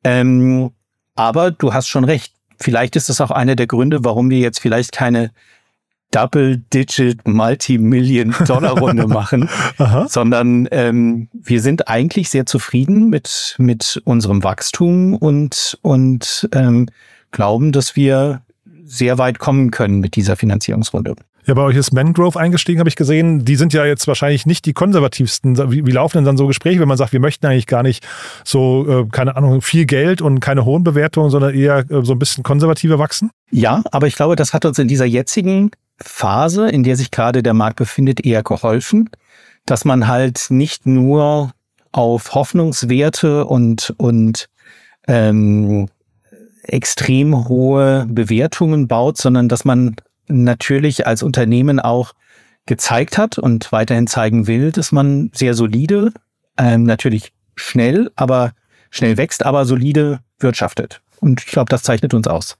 Ähm, 0.04 0.72
aber 1.16 1.52
du 1.52 1.74
hast 1.74 1.88
schon 1.88 2.04
recht. 2.04 2.34
Vielleicht 2.58 2.96
ist 2.96 3.10
das 3.10 3.20
auch 3.20 3.32
einer 3.32 3.56
der 3.56 3.68
Gründe, 3.68 4.06
warum 4.06 4.30
wir 4.30 4.40
jetzt 4.40 4.60
vielleicht 4.60 4.94
keine 4.94 5.32
Double-Digit 6.16 7.28
Multi-Million-Dollar-Runde 7.28 9.08
machen, 9.08 9.50
sondern 10.08 10.68
ähm, 10.72 11.28
wir 11.34 11.62
sind 11.62 11.90
eigentlich 11.90 12.30
sehr 12.30 12.46
zufrieden 12.46 13.10
mit, 13.10 13.56
mit 13.58 14.02
unserem 14.06 14.44
Wachstum 14.44 15.16
und, 15.16 15.78
und 15.82 16.48
ähm, 16.54 16.88
glauben, 17.32 17.74
dass 17.74 17.98
wir 17.98 18.42
sehr 18.86 19.18
weit 19.18 19.40
kommen 19.40 19.72
können 19.72 20.00
mit 20.00 20.16
dieser 20.16 20.38
Finanzierungsrunde. 20.38 21.16
Ja, 21.48 21.54
bei 21.54 21.62
euch 21.62 21.76
ist 21.76 21.94
Mangrove 21.94 22.40
eingestiegen, 22.40 22.80
habe 22.80 22.90
ich 22.90 22.96
gesehen. 22.96 23.46
Die 23.46 23.56
sind 23.56 23.72
ja 23.72 23.86
jetzt 23.86 24.08
wahrscheinlich 24.08 24.48
nicht 24.48 24.66
die 24.66 24.74
konservativsten. 24.74 25.72
Wie, 25.72 25.86
wie, 25.86 25.92
laufen 25.92 26.18
denn 26.18 26.26
dann 26.26 26.38
so 26.38 26.48
Gespräche, 26.48 26.80
wenn 26.80 26.88
man 26.88 26.98
sagt, 26.98 27.14
wir 27.14 27.20
möchten 27.20 27.46
eigentlich 27.46 27.68
gar 27.68 27.84
nicht 27.84 28.08
so, 28.44 29.04
äh, 29.04 29.06
keine 29.12 29.36
Ahnung, 29.36 29.62
viel 29.62 29.86
Geld 29.86 30.24
und 30.24 30.40
keine 30.40 30.66
hohen 30.66 30.84
Bewertungen, 30.84 31.30
sondern 31.30 31.54
eher 31.54 31.86
äh, 31.92 32.04
so 32.04 32.14
ein 32.14 32.20
bisschen 32.20 32.44
konservativer 32.44 32.98
wachsen? 32.98 33.30
Ja, 33.52 33.84
aber 33.92 34.08
ich 34.08 34.16
glaube, 34.16 34.36
das 34.36 34.54
hat 34.54 34.66
uns 34.66 34.80
in 34.80 34.88
dieser 34.88 35.06
jetzigen 35.06 35.70
Phase, 35.98 36.70
in 36.70 36.84
der 36.84 36.96
sich 36.96 37.12
gerade 37.12 37.44
der 37.44 37.54
Markt 37.54 37.78
befindet, 37.78 38.26
eher 38.26 38.44
geholfen, 38.44 39.10
dass 39.66 39.86
man 39.86 40.08
halt 40.08 40.48
nicht 40.50 40.86
nur 40.86 41.54
auf 41.92 42.34
Hoffnungswerte 42.34 43.46
und, 43.46 43.94
und 43.98 44.50
ähm, 45.08 45.88
extrem 46.64 47.48
hohe 47.48 48.06
Bewertungen 48.10 48.88
baut, 48.88 49.18
sondern 49.18 49.48
dass 49.48 49.66
man 49.66 49.96
natürlich 50.28 51.08
als 51.08 51.24
Unternehmen 51.24 51.80
auch 51.80 52.14
gezeigt 52.66 53.18
hat 53.18 53.38
und 53.38 53.72
weiterhin 53.72 54.08
zeigen 54.08 54.48
will, 54.48 54.72
dass 54.72 54.92
man 54.92 55.30
sehr 55.34 55.54
solide, 55.54 56.12
ähm, 56.58 56.84
natürlich 56.84 57.32
schnell, 57.56 58.12
aber 58.16 58.54
schnell 58.90 59.18
wächst, 59.18 59.46
aber 59.46 59.66
solide 59.66 60.20
wirtschaftet. 60.40 61.02
Und 61.20 61.42
ich 61.42 61.48
glaube, 61.48 61.70
das 61.70 61.84
zeichnet 61.84 62.14
uns 62.14 62.28
aus. 62.28 62.58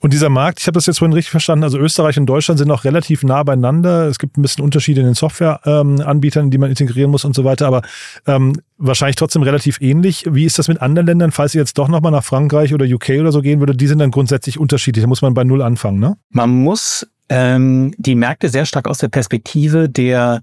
Und 0.00 0.12
dieser 0.12 0.28
Markt, 0.28 0.60
ich 0.60 0.66
habe 0.66 0.74
das 0.74 0.86
jetzt 0.86 0.98
vorhin 0.98 1.12
richtig 1.12 1.30
verstanden, 1.30 1.64
also 1.64 1.78
Österreich 1.78 2.18
und 2.18 2.26
Deutschland 2.26 2.58
sind 2.58 2.68
noch 2.68 2.84
relativ 2.84 3.22
nah 3.22 3.42
beieinander. 3.42 4.06
Es 4.06 4.18
gibt 4.18 4.36
ein 4.36 4.42
bisschen 4.42 4.64
Unterschiede 4.64 5.00
in 5.00 5.06
den 5.06 5.14
Softwareanbietern, 5.14 6.44
ähm, 6.46 6.50
die 6.50 6.58
man 6.58 6.70
integrieren 6.70 7.10
muss 7.10 7.24
und 7.24 7.34
so 7.34 7.44
weiter, 7.44 7.66
aber 7.66 7.82
ähm, 8.26 8.54
wahrscheinlich 8.76 9.16
trotzdem 9.16 9.42
relativ 9.42 9.80
ähnlich. 9.80 10.24
Wie 10.28 10.44
ist 10.44 10.58
das 10.58 10.68
mit 10.68 10.80
anderen 10.82 11.06
Ländern, 11.06 11.32
falls 11.32 11.54
ihr 11.54 11.60
jetzt 11.60 11.78
doch 11.78 11.88
nochmal 11.88 12.12
nach 12.12 12.24
Frankreich 12.24 12.74
oder 12.74 12.86
UK 12.86 13.10
oder 13.20 13.32
so 13.32 13.42
gehen 13.42 13.60
würde? 13.60 13.74
Die 13.74 13.86
sind 13.86 13.98
dann 13.98 14.10
grundsätzlich 14.10 14.58
unterschiedlich. 14.58 15.02
Da 15.02 15.08
muss 15.08 15.22
man 15.22 15.34
bei 15.34 15.44
Null 15.44 15.62
anfangen, 15.62 15.98
ne? 15.98 16.16
Man 16.30 16.50
muss 16.50 17.06
ähm, 17.28 17.92
die 17.98 18.14
Märkte 18.14 18.48
sehr 18.48 18.66
stark 18.66 18.88
aus 18.88 18.98
der 18.98 19.08
Perspektive 19.08 19.88
der 19.88 20.42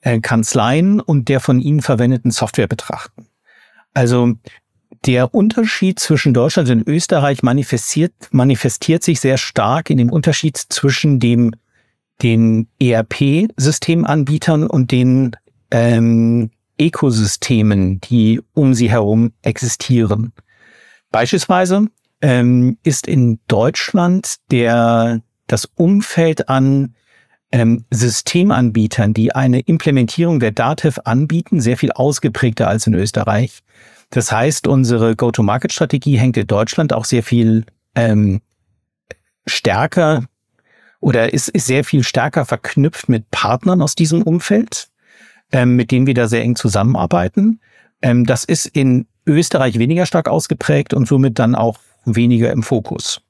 äh, 0.00 0.20
Kanzleien 0.20 1.00
und 1.00 1.28
der 1.28 1.40
von 1.40 1.60
ihnen 1.60 1.80
verwendeten 1.80 2.30
Software 2.30 2.66
betrachten. 2.66 3.26
Also 3.94 4.34
der 5.06 5.34
Unterschied 5.34 5.98
zwischen 5.98 6.32
Deutschland 6.32 6.70
und 6.70 6.86
Österreich 6.88 7.42
manifestiert, 7.42 8.12
manifestiert 8.30 9.02
sich 9.02 9.20
sehr 9.20 9.36
stark 9.36 9.90
in 9.90 9.98
dem 9.98 10.10
Unterschied 10.10 10.56
zwischen 10.56 11.20
dem, 11.20 11.52
den 12.22 12.68
ERP-Systemanbietern 12.80 14.66
und 14.66 14.90
den 14.90 15.36
ähm, 15.70 16.50
Ökosystemen, 16.80 18.00
die 18.00 18.40
um 18.54 18.74
sie 18.74 18.90
herum 18.90 19.32
existieren. 19.42 20.32
Beispielsweise 21.10 21.86
ähm, 22.22 22.78
ist 22.82 23.06
in 23.06 23.38
Deutschland 23.46 24.36
der, 24.50 25.20
das 25.46 25.68
Umfeld 25.76 26.48
an 26.48 26.94
ähm, 27.52 27.84
Systemanbietern, 27.90 29.14
die 29.14 29.34
eine 29.34 29.60
Implementierung 29.60 30.40
der 30.40 30.50
DATEV 30.50 31.00
anbieten, 31.04 31.60
sehr 31.60 31.76
viel 31.76 31.92
ausgeprägter 31.92 32.66
als 32.66 32.86
in 32.86 32.94
Österreich. 32.94 33.62
Das 34.14 34.30
heißt, 34.30 34.68
unsere 34.68 35.16
Go-to-Market-Strategie 35.16 36.18
hängt 36.18 36.36
in 36.36 36.46
Deutschland 36.46 36.92
auch 36.92 37.04
sehr 37.04 37.24
viel 37.24 37.66
ähm, 37.96 38.40
stärker 39.44 40.22
oder 41.00 41.32
ist, 41.32 41.48
ist 41.48 41.66
sehr 41.66 41.82
viel 41.82 42.04
stärker 42.04 42.44
verknüpft 42.44 43.08
mit 43.08 43.28
Partnern 43.32 43.82
aus 43.82 43.96
diesem 43.96 44.22
Umfeld, 44.22 44.86
ähm, 45.50 45.74
mit 45.74 45.90
denen 45.90 46.06
wir 46.06 46.14
da 46.14 46.28
sehr 46.28 46.42
eng 46.42 46.54
zusammenarbeiten. 46.54 47.58
Ähm, 48.02 48.24
das 48.24 48.44
ist 48.44 48.66
in 48.66 49.08
Österreich 49.26 49.80
weniger 49.80 50.06
stark 50.06 50.28
ausgeprägt 50.28 50.94
und 50.94 51.08
somit 51.08 51.40
dann 51.40 51.56
auch 51.56 51.78
weniger 52.04 52.52
im 52.52 52.62
Fokus. 52.62 53.20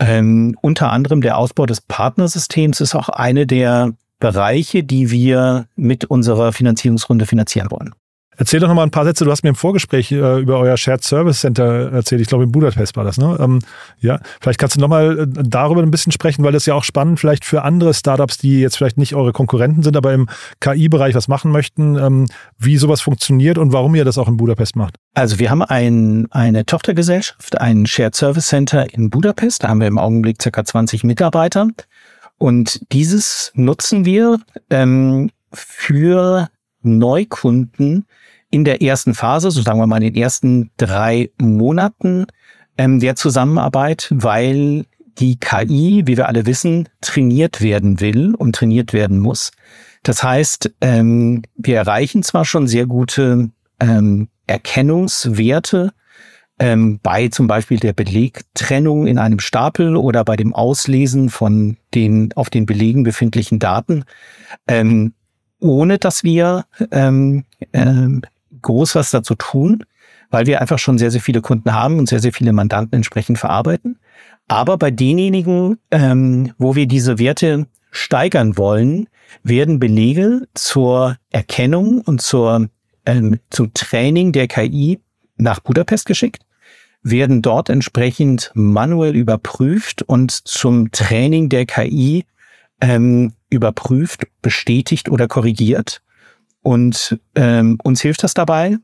Ähm, 0.00 0.58
unter 0.60 0.90
anderem 0.90 1.20
der 1.20 1.38
Ausbau 1.38 1.66
des 1.66 1.82
Partnersystems 1.82 2.80
ist 2.80 2.96
auch 2.96 3.10
eine 3.10 3.46
der 3.46 3.92
Bereiche, 4.18 4.82
die 4.82 5.12
wir 5.12 5.68
mit 5.76 6.06
unserer 6.06 6.52
Finanzierungsrunde 6.52 7.26
finanzieren 7.26 7.70
wollen. 7.70 7.94
Erzähl 8.40 8.58
doch 8.58 8.68
noch 8.68 8.74
mal 8.74 8.84
ein 8.84 8.90
paar 8.90 9.04
Sätze. 9.04 9.26
Du 9.26 9.30
hast 9.30 9.42
mir 9.42 9.50
im 9.50 9.54
Vorgespräch 9.54 10.10
äh, 10.12 10.40
über 10.40 10.58
euer 10.58 10.78
Shared 10.78 11.04
Service 11.04 11.40
Center 11.40 11.92
erzählt. 11.92 12.22
Ich 12.22 12.26
glaube, 12.26 12.44
in 12.44 12.50
Budapest 12.50 12.96
war 12.96 13.04
das, 13.04 13.18
ne? 13.18 13.36
Ähm, 13.38 13.58
ja, 14.00 14.18
vielleicht 14.40 14.58
kannst 14.58 14.76
du 14.76 14.80
noch 14.80 14.88
mal 14.88 15.18
äh, 15.18 15.26
darüber 15.28 15.82
ein 15.82 15.90
bisschen 15.90 16.10
sprechen, 16.10 16.42
weil 16.42 16.52
das 16.52 16.64
ja 16.64 16.72
auch 16.72 16.82
spannend 16.82 17.20
vielleicht 17.20 17.44
für 17.44 17.64
andere 17.64 17.92
Startups, 17.92 18.38
die 18.38 18.60
jetzt 18.60 18.78
vielleicht 18.78 18.96
nicht 18.96 19.14
eure 19.14 19.34
Konkurrenten 19.34 19.82
sind, 19.82 19.94
aber 19.94 20.14
im 20.14 20.26
KI-Bereich 20.60 21.14
was 21.14 21.28
machen 21.28 21.52
möchten, 21.52 21.98
ähm, 21.98 22.28
wie 22.56 22.78
sowas 22.78 23.02
funktioniert 23.02 23.58
und 23.58 23.74
warum 23.74 23.94
ihr 23.94 24.06
das 24.06 24.16
auch 24.16 24.26
in 24.26 24.38
Budapest 24.38 24.74
macht. 24.74 24.96
Also 25.12 25.38
wir 25.38 25.50
haben 25.50 25.60
ein, 25.60 26.26
eine 26.30 26.64
Tochtergesellschaft, 26.64 27.60
ein 27.60 27.84
Shared 27.84 28.14
Service 28.14 28.46
Center 28.46 28.90
in 28.94 29.10
Budapest. 29.10 29.64
Da 29.64 29.68
haben 29.68 29.80
wir 29.80 29.86
im 29.86 29.98
Augenblick 29.98 30.40
circa 30.40 30.64
20 30.64 31.04
Mitarbeiter. 31.04 31.68
Und 32.38 32.90
dieses 32.90 33.52
nutzen 33.54 34.06
wir 34.06 34.40
ähm, 34.70 35.30
für 35.52 36.48
Neukunden, 36.82 38.06
in 38.50 38.64
der 38.64 38.82
ersten 38.82 39.14
Phase, 39.14 39.50
so 39.50 39.62
sagen 39.62 39.78
wir 39.78 39.86
mal 39.86 40.02
in 40.02 40.12
den 40.12 40.22
ersten 40.22 40.70
drei 40.76 41.30
Monaten 41.38 42.26
ähm, 42.76 42.98
der 42.98 43.14
Zusammenarbeit, 43.14 44.08
weil 44.10 44.86
die 45.18 45.38
KI, 45.38 46.02
wie 46.06 46.16
wir 46.16 46.28
alle 46.28 46.46
wissen, 46.46 46.88
trainiert 47.00 47.60
werden 47.60 48.00
will 48.00 48.34
und 48.34 48.54
trainiert 48.54 48.92
werden 48.92 49.20
muss. 49.20 49.52
Das 50.02 50.22
heißt, 50.22 50.72
ähm, 50.80 51.42
wir 51.56 51.76
erreichen 51.76 52.22
zwar 52.22 52.44
schon 52.44 52.66
sehr 52.66 52.86
gute 52.86 53.50
ähm, 53.80 54.28
Erkennungswerte 54.46 55.92
ähm, 56.58 57.00
bei 57.02 57.28
zum 57.28 57.46
Beispiel 57.46 57.78
der 57.78 57.92
Belegtrennung 57.92 59.06
in 59.06 59.18
einem 59.18 59.40
Stapel 59.40 59.96
oder 59.96 60.24
bei 60.24 60.36
dem 60.36 60.54
Auslesen 60.54 61.28
von 61.28 61.76
den 61.94 62.32
auf 62.34 62.50
den 62.50 62.66
Belegen 62.66 63.02
befindlichen 63.02 63.58
Daten, 63.58 64.04
ähm, 64.66 65.14
ohne 65.60 65.98
dass 65.98 66.24
wir 66.24 66.64
ähm, 66.90 67.44
ähm, 67.72 68.22
groß 68.62 68.94
was 68.94 69.10
dazu 69.10 69.34
tun, 69.34 69.84
weil 70.30 70.46
wir 70.46 70.60
einfach 70.60 70.78
schon 70.78 70.98
sehr, 70.98 71.10
sehr 71.10 71.20
viele 71.20 71.40
Kunden 71.40 71.72
haben 71.72 71.98
und 71.98 72.08
sehr, 72.08 72.20
sehr 72.20 72.32
viele 72.32 72.52
Mandanten 72.52 72.96
entsprechend 72.96 73.38
verarbeiten. 73.38 73.98
Aber 74.48 74.76
bei 74.78 74.90
denjenigen, 74.90 75.78
ähm, 75.90 76.52
wo 76.58 76.74
wir 76.74 76.86
diese 76.86 77.18
Werte 77.18 77.66
steigern 77.90 78.56
wollen, 78.56 79.08
werden 79.42 79.78
Belege 79.78 80.48
zur 80.54 81.16
Erkennung 81.30 82.00
und 82.00 82.20
zur, 82.20 82.68
ähm, 83.06 83.38
zum 83.50 83.72
Training 83.74 84.32
der 84.32 84.48
KI 84.48 85.00
nach 85.36 85.60
Budapest 85.60 86.06
geschickt, 86.06 86.44
werden 87.02 87.42
dort 87.42 87.70
entsprechend 87.70 88.50
manuell 88.54 89.16
überprüft 89.16 90.02
und 90.02 90.30
zum 90.32 90.90
Training 90.92 91.48
der 91.48 91.66
KI 91.66 92.24
ähm, 92.80 93.32
überprüft, 93.50 94.26
bestätigt 94.42 95.08
oder 95.08 95.28
korrigiert. 95.28 96.02
Und 96.62 97.18
ähm, 97.34 97.78
uns 97.82 98.00
hilft 98.00 98.22
das 98.22 98.34
dabei, 98.34 98.76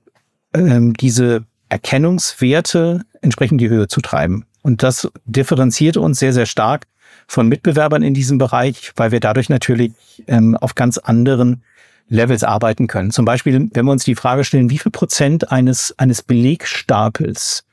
ähm, 0.54 0.94
diese 0.94 1.44
Erkennungswerte 1.68 3.02
entsprechend 3.20 3.60
die 3.60 3.68
Höhe 3.68 3.88
zu 3.88 4.00
treiben. 4.00 4.46
Und 4.62 4.82
das 4.82 5.08
differenziert 5.24 5.96
uns 5.96 6.18
sehr, 6.18 6.32
sehr 6.32 6.46
stark 6.46 6.86
von 7.28 7.48
Mitbewerbern 7.48 8.02
in 8.02 8.14
diesem 8.14 8.38
Bereich, 8.38 8.92
weil 8.96 9.12
wir 9.12 9.20
dadurch 9.20 9.48
natürlich 9.48 9.92
ähm, 10.26 10.56
auf 10.56 10.74
ganz 10.74 10.98
anderen 10.98 11.62
Levels 12.08 12.44
arbeiten 12.44 12.86
können. 12.86 13.10
Zum 13.10 13.24
Beispiel, 13.24 13.68
wenn 13.72 13.84
wir 13.84 13.92
uns 13.92 14.04
die 14.04 14.14
Frage 14.14 14.44
stellen, 14.44 14.70
wie 14.70 14.78
viel 14.78 14.92
Prozent 14.92 15.50
eines, 15.50 15.94
eines 15.98 16.22
Belegstapels, 16.22 17.64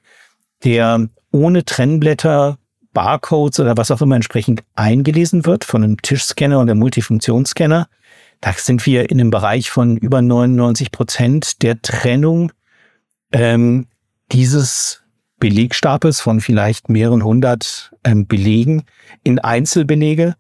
der 0.63 1.07
ohne 1.31 1.65
Trennblätter, 1.65 2.57
Barcodes 2.93 3.59
oder 3.59 3.75
was 3.77 3.91
auch 3.91 4.01
immer 4.01 4.15
entsprechend 4.15 4.63
eingelesen 4.75 5.45
wird 5.45 5.63
von 5.63 5.83
einem 5.83 6.01
Tischscanner 6.01 6.61
oder 6.61 6.75
Multifunktionsscanner, 6.75 7.87
da 8.41 8.53
sind 8.53 8.85
wir 8.85 9.09
in 9.09 9.19
einem 9.19 9.29
Bereich 9.29 9.69
von 9.69 9.97
über 9.97 10.21
99 10.21 10.91
Prozent 10.91 11.61
der 11.63 11.81
Trennung 11.81 12.51
ähm, 13.31 13.87
dieses 14.31 15.03
Belegstapels 15.39 16.21
von 16.21 16.41
vielleicht 16.41 16.89
mehreren 16.89 17.23
hundert 17.23 17.91
ähm, 18.03 18.27
Belegen 18.27 18.83
in 19.23 19.39
Einzelbelege. 19.39 20.35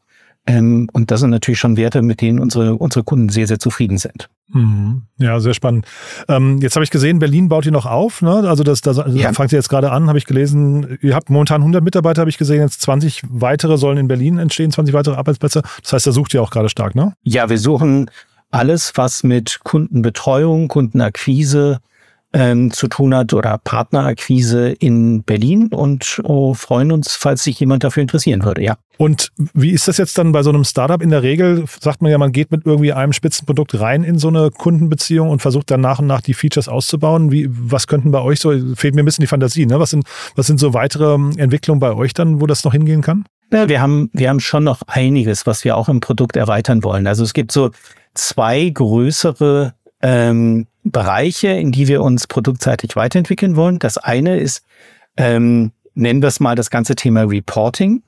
Ähm, 0.45 0.89
und 0.91 1.09
das 1.09 1.21
sind 1.21 1.29
natürlich 1.29 1.59
schon 1.59 1.77
Werte, 1.77 2.01
mit 2.01 2.19
denen 2.19 2.39
unsere, 2.39 2.75
unsere 2.75 3.03
Kunden 3.03 3.29
sehr, 3.29 3.47
sehr 3.47 3.59
zufrieden 3.59 3.97
sind. 3.97 4.29
Mhm. 4.49 5.03
Ja, 5.17 5.39
sehr 5.39 5.53
spannend. 5.53 5.85
Ähm, 6.27 6.59
jetzt 6.61 6.75
habe 6.75 6.83
ich 6.83 6.91
gesehen, 6.91 7.19
Berlin 7.19 7.47
baut 7.47 7.65
ihr 7.65 7.71
noch 7.71 7.85
auf. 7.85 8.21
Ne? 8.21 8.47
Also 8.47 8.63
das, 8.63 8.81
das 8.81 9.01
ja. 9.13 9.31
fangt 9.31 9.53
ihr 9.53 9.57
jetzt 9.57 9.69
gerade 9.69 9.91
an, 9.91 10.07
habe 10.07 10.17
ich 10.17 10.25
gelesen. 10.25 10.97
Ihr 11.01 11.15
habt 11.15 11.29
momentan 11.29 11.61
100 11.61 11.83
Mitarbeiter, 11.83 12.21
habe 12.21 12.29
ich 12.29 12.37
gesehen. 12.37 12.61
Jetzt 12.61 12.81
20 12.81 13.23
weitere 13.29 13.77
sollen 13.77 13.97
in 13.97 14.07
Berlin 14.09 14.37
entstehen, 14.37 14.71
20 14.71 14.93
weitere 14.93 15.15
Arbeitsplätze. 15.15 15.61
Das 15.81 15.93
heißt, 15.93 16.07
da 16.07 16.11
sucht 16.11 16.33
ihr 16.33 16.41
auch 16.41 16.51
gerade 16.51 16.69
stark, 16.69 16.93
ne? 16.93 17.13
Ja, 17.23 17.49
wir 17.49 17.57
suchen 17.57 18.11
alles, 18.51 18.91
was 18.95 19.23
mit 19.23 19.61
Kundenbetreuung, 19.63 20.67
Kundenakquise, 20.67 21.79
ähm, 22.33 22.71
zu 22.71 22.87
tun 22.87 23.15
hat 23.15 23.33
oder 23.33 23.59
Partnerakquise 23.59 24.69
in 24.69 25.23
Berlin 25.23 25.67
und 25.67 26.19
oh, 26.23 26.53
freuen 26.53 26.91
uns, 26.91 27.15
falls 27.15 27.43
sich 27.43 27.59
jemand 27.59 27.83
dafür 27.83 28.01
interessieren 28.01 28.43
würde, 28.43 28.63
ja. 28.63 28.75
Und 28.97 29.31
wie 29.53 29.71
ist 29.71 29.87
das 29.87 29.97
jetzt 29.97 30.17
dann 30.17 30.31
bei 30.31 30.43
so 30.43 30.51
einem 30.51 30.63
Startup? 30.63 31.01
In 31.01 31.09
der 31.09 31.23
Regel 31.23 31.65
sagt 31.79 32.01
man 32.01 32.11
ja, 32.11 32.17
man 32.17 32.31
geht 32.31 32.51
mit 32.51 32.65
irgendwie 32.65 32.93
einem 32.93 33.11
Spitzenprodukt 33.11 33.79
rein 33.79 34.03
in 34.03 34.19
so 34.19 34.27
eine 34.27 34.51
Kundenbeziehung 34.51 35.29
und 35.29 35.41
versucht 35.41 35.71
dann 35.71 35.81
nach 35.81 35.99
und 35.99 36.07
nach 36.07 36.21
die 36.21 36.33
Features 36.33 36.67
auszubauen. 36.67 37.31
Wie, 37.31 37.47
was 37.49 37.87
könnten 37.87 38.11
bei 38.11 38.21
euch 38.21 38.39
so, 38.39 38.51
fehlt 38.75 38.93
mir 38.93 39.01
ein 39.01 39.05
bisschen 39.05 39.23
die 39.23 39.27
Fantasie, 39.27 39.65
ne? 39.65 39.79
Was 39.79 39.89
sind, 39.89 40.05
was 40.35 40.47
sind 40.47 40.59
so 40.59 40.73
weitere 40.73 41.15
Entwicklungen 41.37 41.79
bei 41.79 41.93
euch 41.93 42.13
dann, 42.13 42.39
wo 42.39 42.45
das 42.45 42.63
noch 42.63 42.73
hingehen 42.73 43.01
kann? 43.01 43.25
Ja, 43.51 43.67
wir 43.67 43.81
haben, 43.81 44.09
wir 44.13 44.29
haben 44.29 44.39
schon 44.39 44.63
noch 44.63 44.81
einiges, 44.87 45.45
was 45.45 45.63
wir 45.63 45.75
auch 45.75 45.89
im 45.89 45.99
Produkt 45.99 46.35
erweitern 46.35 46.83
wollen. 46.83 47.07
Also 47.07 47.23
es 47.23 47.33
gibt 47.33 47.51
so 47.51 47.71
zwei 48.13 48.69
größere 48.69 49.73
ähm, 50.01 50.67
Bereiche, 50.83 51.49
in 51.49 51.71
die 51.71 51.87
wir 51.87 52.01
uns 52.01 52.27
produktseitig 52.27 52.95
weiterentwickeln 52.95 53.55
wollen. 53.55 53.79
Das 53.79 53.97
eine 53.97 54.37
ist, 54.37 54.63
ähm, 55.17 55.71
nennen 55.95 56.21
wir 56.21 56.27
es 56.27 56.39
mal 56.39 56.55
das 56.55 56.69
ganze 56.69 56.95
Thema 56.95 57.23
Reporting. 57.23 58.03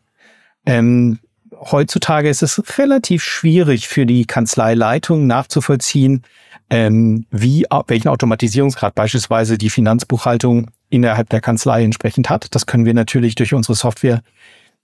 Ähm, 0.65 1.19
heutzutage 1.59 2.29
ist 2.29 2.43
es 2.43 2.77
relativ 2.77 3.23
schwierig 3.23 3.87
für 3.87 4.05
die 4.05 4.25
Kanzleileitung 4.25 5.27
nachzuvollziehen, 5.27 6.23
ähm, 6.69 7.25
wie, 7.29 7.65
welchen 7.87 8.07
Automatisierungsgrad 8.07 8.95
beispielsweise 8.95 9.57
die 9.57 9.69
Finanzbuchhaltung 9.69 10.71
innerhalb 10.89 11.29
der 11.29 11.41
Kanzlei 11.41 11.83
entsprechend 11.83 12.29
hat. 12.29 12.53
Das 12.55 12.65
können 12.65 12.85
wir 12.85 12.93
natürlich 12.93 13.35
durch 13.35 13.53
unsere 13.53 13.75
Software 13.75 14.21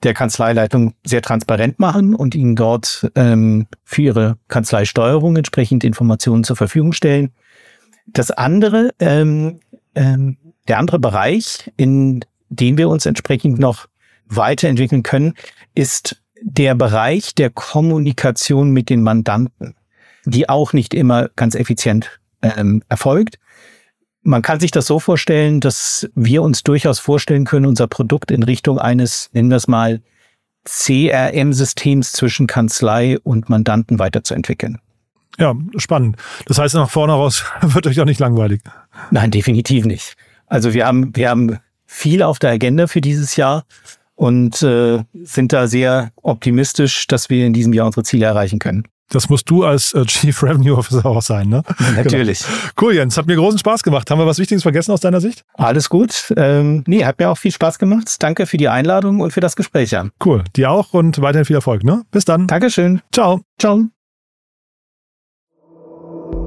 der 0.03 0.13
Kanzleileitung 0.13 0.93
sehr 1.03 1.21
transparent 1.21 1.79
machen 1.79 2.15
und 2.15 2.33
ihnen 2.33 2.55
dort 2.55 3.11
ähm, 3.15 3.67
für 3.83 4.01
ihre 4.01 4.37
Kanzleisteuerung 4.47 5.35
entsprechend 5.35 5.83
Informationen 5.83 6.43
zur 6.43 6.55
Verfügung 6.55 6.93
stellen. 6.93 7.31
Das 8.07 8.31
andere, 8.31 8.91
ähm, 8.99 9.59
ähm, 9.93 10.37
der 10.67 10.79
andere 10.79 10.99
Bereich, 10.99 11.71
in 11.77 12.25
dem 12.49 12.77
wir 12.77 12.89
uns 12.89 13.05
entsprechend 13.05 13.59
noch 13.59 13.87
weiterentwickeln 14.35 15.03
können, 15.03 15.33
ist 15.75 16.21
der 16.41 16.75
Bereich 16.75 17.35
der 17.35 17.49
Kommunikation 17.49 18.71
mit 18.71 18.89
den 18.89 19.03
Mandanten, 19.03 19.75
die 20.25 20.49
auch 20.49 20.73
nicht 20.73 20.93
immer 20.93 21.29
ganz 21.35 21.55
effizient 21.55 22.19
ähm, 22.41 22.83
erfolgt. 22.89 23.37
Man 24.23 24.41
kann 24.41 24.59
sich 24.59 24.71
das 24.71 24.87
so 24.87 24.99
vorstellen, 24.99 25.59
dass 25.59 26.09
wir 26.15 26.41
uns 26.43 26.63
durchaus 26.63 26.99
vorstellen 26.99 27.45
können, 27.45 27.65
unser 27.65 27.87
Produkt 27.87 28.31
in 28.31 28.43
Richtung 28.43 28.79
eines, 28.79 29.29
nennen 29.33 29.49
wir 29.49 29.57
es 29.57 29.67
mal, 29.67 30.01
CRM-Systems 30.63 32.11
zwischen 32.11 32.45
Kanzlei 32.45 33.17
und 33.19 33.49
Mandanten 33.49 33.97
weiterzuentwickeln. 33.97 34.79
Ja, 35.39 35.55
spannend. 35.77 36.17
Das 36.45 36.59
heißt, 36.59 36.75
nach 36.75 36.89
vorne 36.89 37.13
raus 37.13 37.45
wird 37.61 37.87
euch 37.87 37.99
auch 37.99 38.05
nicht 38.05 38.19
langweilig. 38.19 38.61
Nein, 39.09 39.31
definitiv 39.31 39.85
nicht. 39.85 40.15
Also 40.45 40.73
wir 40.73 40.85
haben, 40.85 41.15
wir 41.15 41.29
haben 41.29 41.57
viel 41.85 42.21
auf 42.21 42.37
der 42.37 42.51
Agenda 42.51 42.87
für 42.87 43.01
dieses 43.01 43.35
Jahr 43.35 43.65
und 44.21 44.61
äh, 44.61 45.03
sind 45.23 45.51
da 45.51 45.65
sehr 45.65 46.11
optimistisch, 46.21 47.07
dass 47.07 47.31
wir 47.31 47.43
in 47.43 47.53
diesem 47.53 47.73
Jahr 47.73 47.87
unsere 47.87 48.03
Ziele 48.03 48.27
erreichen 48.27 48.59
können. 48.59 48.83
Das 49.09 49.29
musst 49.29 49.49
du 49.49 49.65
als 49.65 49.93
äh, 49.93 50.05
Chief 50.05 50.43
Revenue 50.43 50.77
Officer 50.77 51.03
auch 51.07 51.23
sein, 51.23 51.49
ne? 51.49 51.63
Natürlich. 51.95 52.39
Genau. 52.45 52.57
Cool, 52.79 52.95
Jens. 52.95 53.17
Hat 53.17 53.25
mir 53.25 53.35
großen 53.35 53.57
Spaß 53.57 53.81
gemacht. 53.81 54.11
Haben 54.11 54.19
wir 54.19 54.27
was 54.27 54.37
Wichtiges 54.37 54.61
vergessen 54.61 54.91
aus 54.91 55.01
deiner 55.01 55.21
Sicht? 55.21 55.43
Alles 55.55 55.89
gut. 55.89 56.31
Ähm, 56.37 56.83
nee, 56.85 57.03
hat 57.03 57.17
mir 57.17 57.31
auch 57.31 57.37
viel 57.37 57.51
Spaß 57.51 57.79
gemacht. 57.79 58.17
Danke 58.19 58.45
für 58.45 58.57
die 58.57 58.69
Einladung 58.69 59.21
und 59.21 59.33
für 59.33 59.39
das 59.39 59.55
Gespräch, 59.55 59.89
Jan. 59.89 60.11
Cool. 60.23 60.43
Dir 60.55 60.69
auch 60.69 60.93
und 60.93 61.19
weiterhin 61.19 61.45
viel 61.45 61.55
Erfolg, 61.55 61.83
ne? 61.83 62.03
Bis 62.11 62.23
dann. 62.23 62.45
Dankeschön. 62.45 63.01
Ciao. 63.11 63.41
Ciao. 63.57 63.85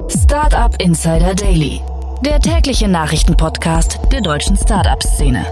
Startup 0.08 0.80
Insider 0.80 1.34
Daily. 1.34 1.80
Der 2.24 2.38
tägliche 2.38 2.86
Nachrichtenpodcast 2.86 3.98
der 4.12 4.20
deutschen 4.20 4.56
Startup-Szene. 4.56 5.44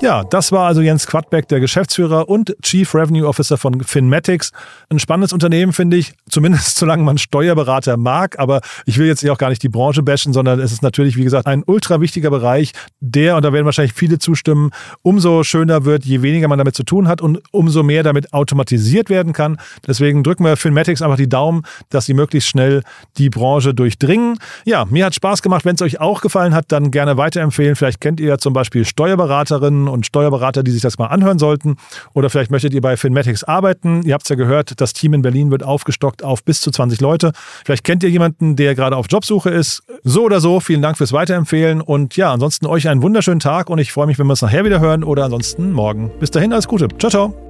Ja, 0.00 0.22
das 0.22 0.52
war 0.52 0.68
also 0.68 0.80
Jens 0.80 1.08
Quadbeck, 1.08 1.48
der 1.48 1.58
Geschäftsführer 1.58 2.28
und 2.28 2.54
Chief 2.62 2.94
Revenue 2.94 3.26
Officer 3.26 3.58
von 3.58 3.82
Finmatics. 3.82 4.52
Ein 4.90 5.00
spannendes 5.00 5.32
Unternehmen, 5.32 5.72
finde 5.72 5.96
ich, 5.96 6.12
zumindest 6.30 6.76
solange 6.78 7.02
man 7.02 7.18
Steuerberater 7.18 7.96
mag. 7.96 8.38
Aber 8.38 8.60
ich 8.86 8.96
will 8.96 9.08
jetzt 9.08 9.22
hier 9.22 9.32
auch 9.32 9.38
gar 9.38 9.48
nicht 9.48 9.60
die 9.64 9.68
Branche 9.68 10.04
bashen, 10.04 10.32
sondern 10.32 10.60
es 10.60 10.70
ist 10.70 10.84
natürlich, 10.84 11.16
wie 11.16 11.24
gesagt, 11.24 11.48
ein 11.48 11.64
ultra 11.66 12.00
wichtiger 12.00 12.30
Bereich, 12.30 12.70
der, 13.00 13.34
und 13.34 13.44
da 13.44 13.52
werden 13.52 13.64
wahrscheinlich 13.64 13.92
viele 13.92 14.20
zustimmen, 14.20 14.70
umso 15.02 15.42
schöner 15.42 15.84
wird, 15.84 16.04
je 16.04 16.22
weniger 16.22 16.46
man 16.46 16.58
damit 16.58 16.76
zu 16.76 16.84
tun 16.84 17.08
hat 17.08 17.20
und 17.20 17.42
umso 17.50 17.82
mehr 17.82 18.04
damit 18.04 18.32
automatisiert 18.32 19.10
werden 19.10 19.32
kann. 19.32 19.58
Deswegen 19.84 20.22
drücken 20.22 20.44
wir 20.44 20.56
Finmatics 20.56 21.02
einfach 21.02 21.16
die 21.16 21.28
Daumen, 21.28 21.62
dass 21.90 22.06
sie 22.06 22.14
möglichst 22.14 22.48
schnell 22.48 22.84
die 23.16 23.30
Branche 23.30 23.74
durchdringen. 23.74 24.38
Ja, 24.64 24.84
mir 24.84 25.06
hat 25.06 25.16
Spaß 25.16 25.42
gemacht. 25.42 25.64
Wenn 25.64 25.74
es 25.74 25.82
euch 25.82 26.00
auch 26.00 26.20
gefallen 26.20 26.54
hat, 26.54 26.66
dann 26.68 26.92
gerne 26.92 27.16
weiterempfehlen. 27.16 27.74
Vielleicht 27.74 28.00
kennt 28.00 28.20
ihr 28.20 28.28
ja 28.28 28.38
zum 28.38 28.52
Beispiel 28.52 28.84
Steuerberaterinnen 28.84 29.87
und 29.88 30.06
Steuerberater, 30.06 30.62
die 30.62 30.70
sich 30.70 30.82
das 30.82 30.98
mal 30.98 31.06
anhören 31.06 31.38
sollten. 31.38 31.76
Oder 32.14 32.30
vielleicht 32.30 32.50
möchtet 32.50 32.74
ihr 32.74 32.80
bei 32.80 32.96
Finmatics 32.96 33.44
arbeiten. 33.44 34.02
Ihr 34.02 34.14
habt 34.14 34.24
es 34.24 34.28
ja 34.28 34.36
gehört, 34.36 34.80
das 34.80 34.92
Team 34.92 35.14
in 35.14 35.22
Berlin 35.22 35.50
wird 35.50 35.62
aufgestockt 35.62 36.22
auf 36.22 36.44
bis 36.44 36.60
zu 36.60 36.70
20 36.70 37.00
Leute. 37.00 37.32
Vielleicht 37.64 37.84
kennt 37.84 38.02
ihr 38.02 38.10
jemanden, 38.10 38.56
der 38.56 38.74
gerade 38.74 38.96
auf 38.96 39.06
Jobsuche 39.08 39.50
ist. 39.50 39.82
So 40.04 40.24
oder 40.24 40.40
so, 40.40 40.60
vielen 40.60 40.82
Dank 40.82 40.96
fürs 40.96 41.12
Weiterempfehlen. 41.12 41.80
Und 41.80 42.16
ja, 42.16 42.32
ansonsten 42.32 42.66
euch 42.66 42.88
einen 42.88 43.02
wunderschönen 43.02 43.40
Tag 43.40 43.70
und 43.70 43.78
ich 43.78 43.92
freue 43.92 44.06
mich, 44.06 44.18
wenn 44.18 44.26
wir 44.26 44.32
uns 44.32 44.42
nachher 44.42 44.64
wieder 44.64 44.80
hören 44.80 45.04
oder 45.04 45.24
ansonsten 45.24 45.72
morgen. 45.72 46.10
Bis 46.20 46.30
dahin, 46.30 46.52
alles 46.52 46.68
Gute. 46.68 46.88
Ciao, 46.98 47.10
ciao. 47.10 47.47